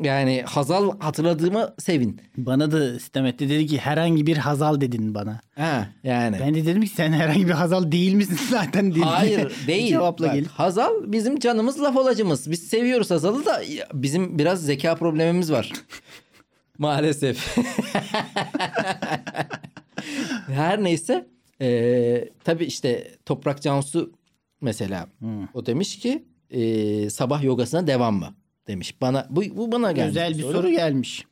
[0.00, 2.20] Yani Hazal hatırladığıma sevin.
[2.36, 3.48] Bana da sitem etti.
[3.48, 5.40] Dedi ki herhangi bir hazal dedin bana.
[5.56, 6.36] Ha yani.
[6.40, 9.00] Ben de dedim ki sen herhangi bir hazal değil misin zaten dedi.
[9.00, 9.88] Hayır değil.
[9.88, 10.44] Cevapla Bak, gel.
[10.44, 12.50] Hazal bizim canımız laf olacımız.
[12.50, 13.62] Biz seviyoruz Hazal'ı da
[13.94, 15.72] bizim biraz zeka problemimiz var.
[16.78, 17.56] Maalesef.
[20.46, 21.26] Her neyse.
[21.62, 24.12] Ee, tabii işte Toprak Cansu
[24.60, 25.06] mesela
[25.54, 28.34] o demiş ki e, sabah yogasına devam mı
[28.68, 29.00] demiş.
[29.00, 30.08] Bana bu, bu bana gelmiş.
[30.08, 31.24] Güzel bir soru gelmiş.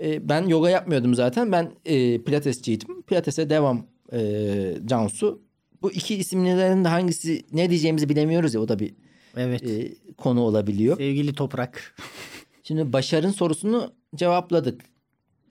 [0.00, 1.52] E, ben yoga yapmıyordum zaten.
[1.52, 3.02] Ben e, pilatesçiydim.
[3.02, 5.42] Pilatese devam e, Cansu.
[5.82, 8.94] Bu iki isimlerin de hangisi ne diyeceğimizi bilemiyoruz ya o da bir
[9.36, 9.62] Evet.
[9.62, 10.96] e, konu olabiliyor.
[10.96, 11.96] Sevgili Toprak.
[12.62, 14.80] Şimdi Başar'ın sorusunu cevapladık.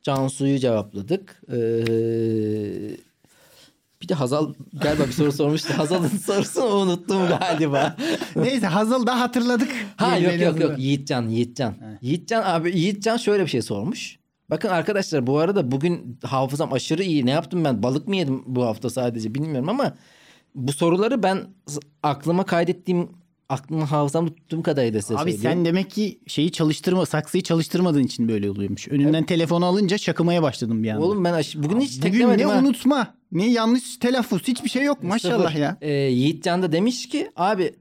[0.03, 1.41] Cansu'yu cevapladık.
[1.51, 1.57] Ee,
[4.01, 5.73] Bir de Hazal galiba bir soru sormuştu.
[5.77, 7.95] Hazal'ın sorusunu unuttum galiba.
[8.35, 9.69] Neyse Hazal da hatırladık.
[9.97, 10.79] ha yok yok yok.
[10.79, 11.73] Yiğitcan Yiğitcan.
[12.01, 14.19] Yiğitcan abi Yiğitcan şöyle bir şey sormuş.
[14.49, 17.25] Bakın arkadaşlar bu arada bugün hafızam aşırı iyi.
[17.25, 17.83] Ne yaptım ben?
[17.83, 19.93] Balık mı yedim bu hafta sadece bilmiyorum ama
[20.55, 21.41] bu soruları ben
[22.03, 23.09] aklıma kaydettiğim
[23.49, 25.57] aklıma hafızamda tuttuğum kadarıyla size Abi söylüyorum.
[25.57, 28.87] sen demek ki şeyi çalıştırma, saksıyı çalıştırmadığın için böyle oluyormuş.
[28.87, 31.05] Önünden telefonu alınca şakımaya başladım bir anda.
[31.05, 32.59] Oğlum ben aş- bugün hiç Bugün teklemedim ne ha.
[32.59, 35.77] unutma, ne yanlış telaffuz, hiçbir şey yok maşallah ya.
[35.81, 37.73] Ee, Yiğitcan da demiş ki abi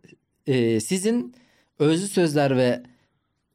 [0.46, 1.34] e, sizin
[1.78, 2.82] özlü sözler ve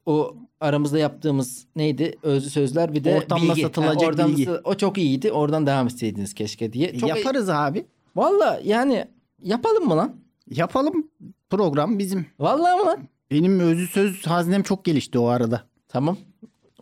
[0.06, 2.18] o aramızda yaptığımız neydi?
[2.22, 3.62] Özlü sözler bir de Ortamda bilgi.
[3.62, 4.50] satılacak oradan bilgi.
[4.50, 5.32] O çok iyiydi.
[5.32, 6.98] Oradan devam etseydiniz keşke diye.
[6.98, 7.86] Çok Yaparız abi.
[8.16, 9.04] Valla yani
[9.42, 10.16] yapalım mı lan?
[10.50, 11.10] Yapalım.
[11.50, 12.26] Program bizim.
[12.38, 12.98] Vallahi mı lan?
[13.30, 15.62] Benim özü söz haznem çok gelişti o arada.
[15.88, 16.16] Tamam.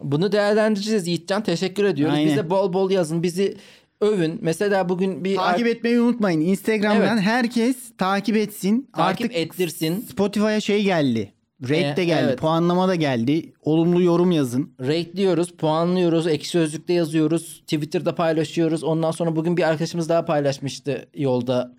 [0.00, 1.42] Bunu değerlendireceğiz Yiğitcan.
[1.42, 2.16] Teşekkür ediyoruz.
[2.16, 2.30] Aynen.
[2.30, 3.22] Bize bol bol yazın.
[3.22, 3.56] Bizi
[4.04, 4.38] övün.
[4.42, 6.40] Mesela bugün bir Takip etmeyi unutmayın.
[6.40, 7.24] Instagram'dan Evet.
[7.24, 8.88] herkes takip etsin.
[8.96, 10.00] takip Artık ettirsin.
[10.10, 11.32] Spotify'a şey geldi.
[11.62, 12.24] Rate E, de geldi.
[12.28, 12.38] evet.
[12.38, 13.52] Puanlama da geldi.
[13.62, 14.74] Olumlu yorum yazın.
[14.80, 18.84] Rate'liyoruz, puanlıyoruz, ekşi sözlükte yazıyoruz, Twitter'da paylaşıyoruz.
[18.84, 21.74] Ondan sonra bugün bir arkadaşımız daha paylaşmıştı yolda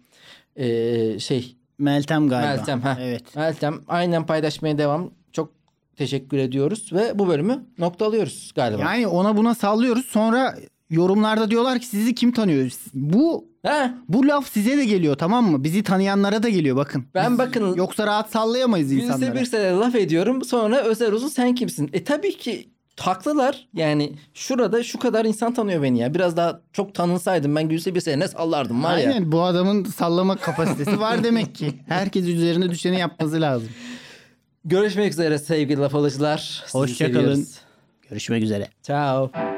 [0.55, 2.47] ee, şey Meltem galiba.
[2.55, 2.81] Meltem.
[2.81, 2.95] Heh.
[3.01, 3.35] Evet.
[3.35, 5.11] Meltem aynen paylaşmaya devam.
[5.31, 5.51] Çok
[5.97, 8.81] teşekkür ediyoruz ve bu bölümü noktalıyoruz galiba.
[8.81, 10.05] Yani ona buna sallıyoruz.
[10.05, 10.55] Sonra
[10.89, 12.71] yorumlarda diyorlar ki sizi kim tanıyor?
[12.93, 15.63] Bu Ha, bu laf size de geliyor tamam mı?
[15.63, 17.05] Bizi tanıyanlara da geliyor bakın.
[17.15, 19.35] Ben Biz bakın- yoksa rahat sallayamayız Günse insanlara.
[19.35, 21.89] bir sene laf ediyorum sonra Özer Uzun sen kimsin?
[21.93, 22.69] E tabii ki
[22.99, 23.67] haklılar.
[23.73, 26.13] Yani şurada şu kadar insan tanıyor beni ya.
[26.13, 29.09] Biraz daha çok tanınsaydım ben Gülse bir sene ne sallardım var ya.
[29.09, 31.73] Aynen bu adamın sallama kapasitesi var demek ki.
[31.87, 33.69] Herkes üzerine düşeni yapması lazım.
[34.65, 36.63] Görüşmek üzere sevgili laf alıcılar.
[36.65, 37.15] Sizi Hoşça kalın.
[37.19, 37.59] seviyoruz.
[38.09, 38.67] Görüşmek üzere.
[38.83, 39.54] Ciao.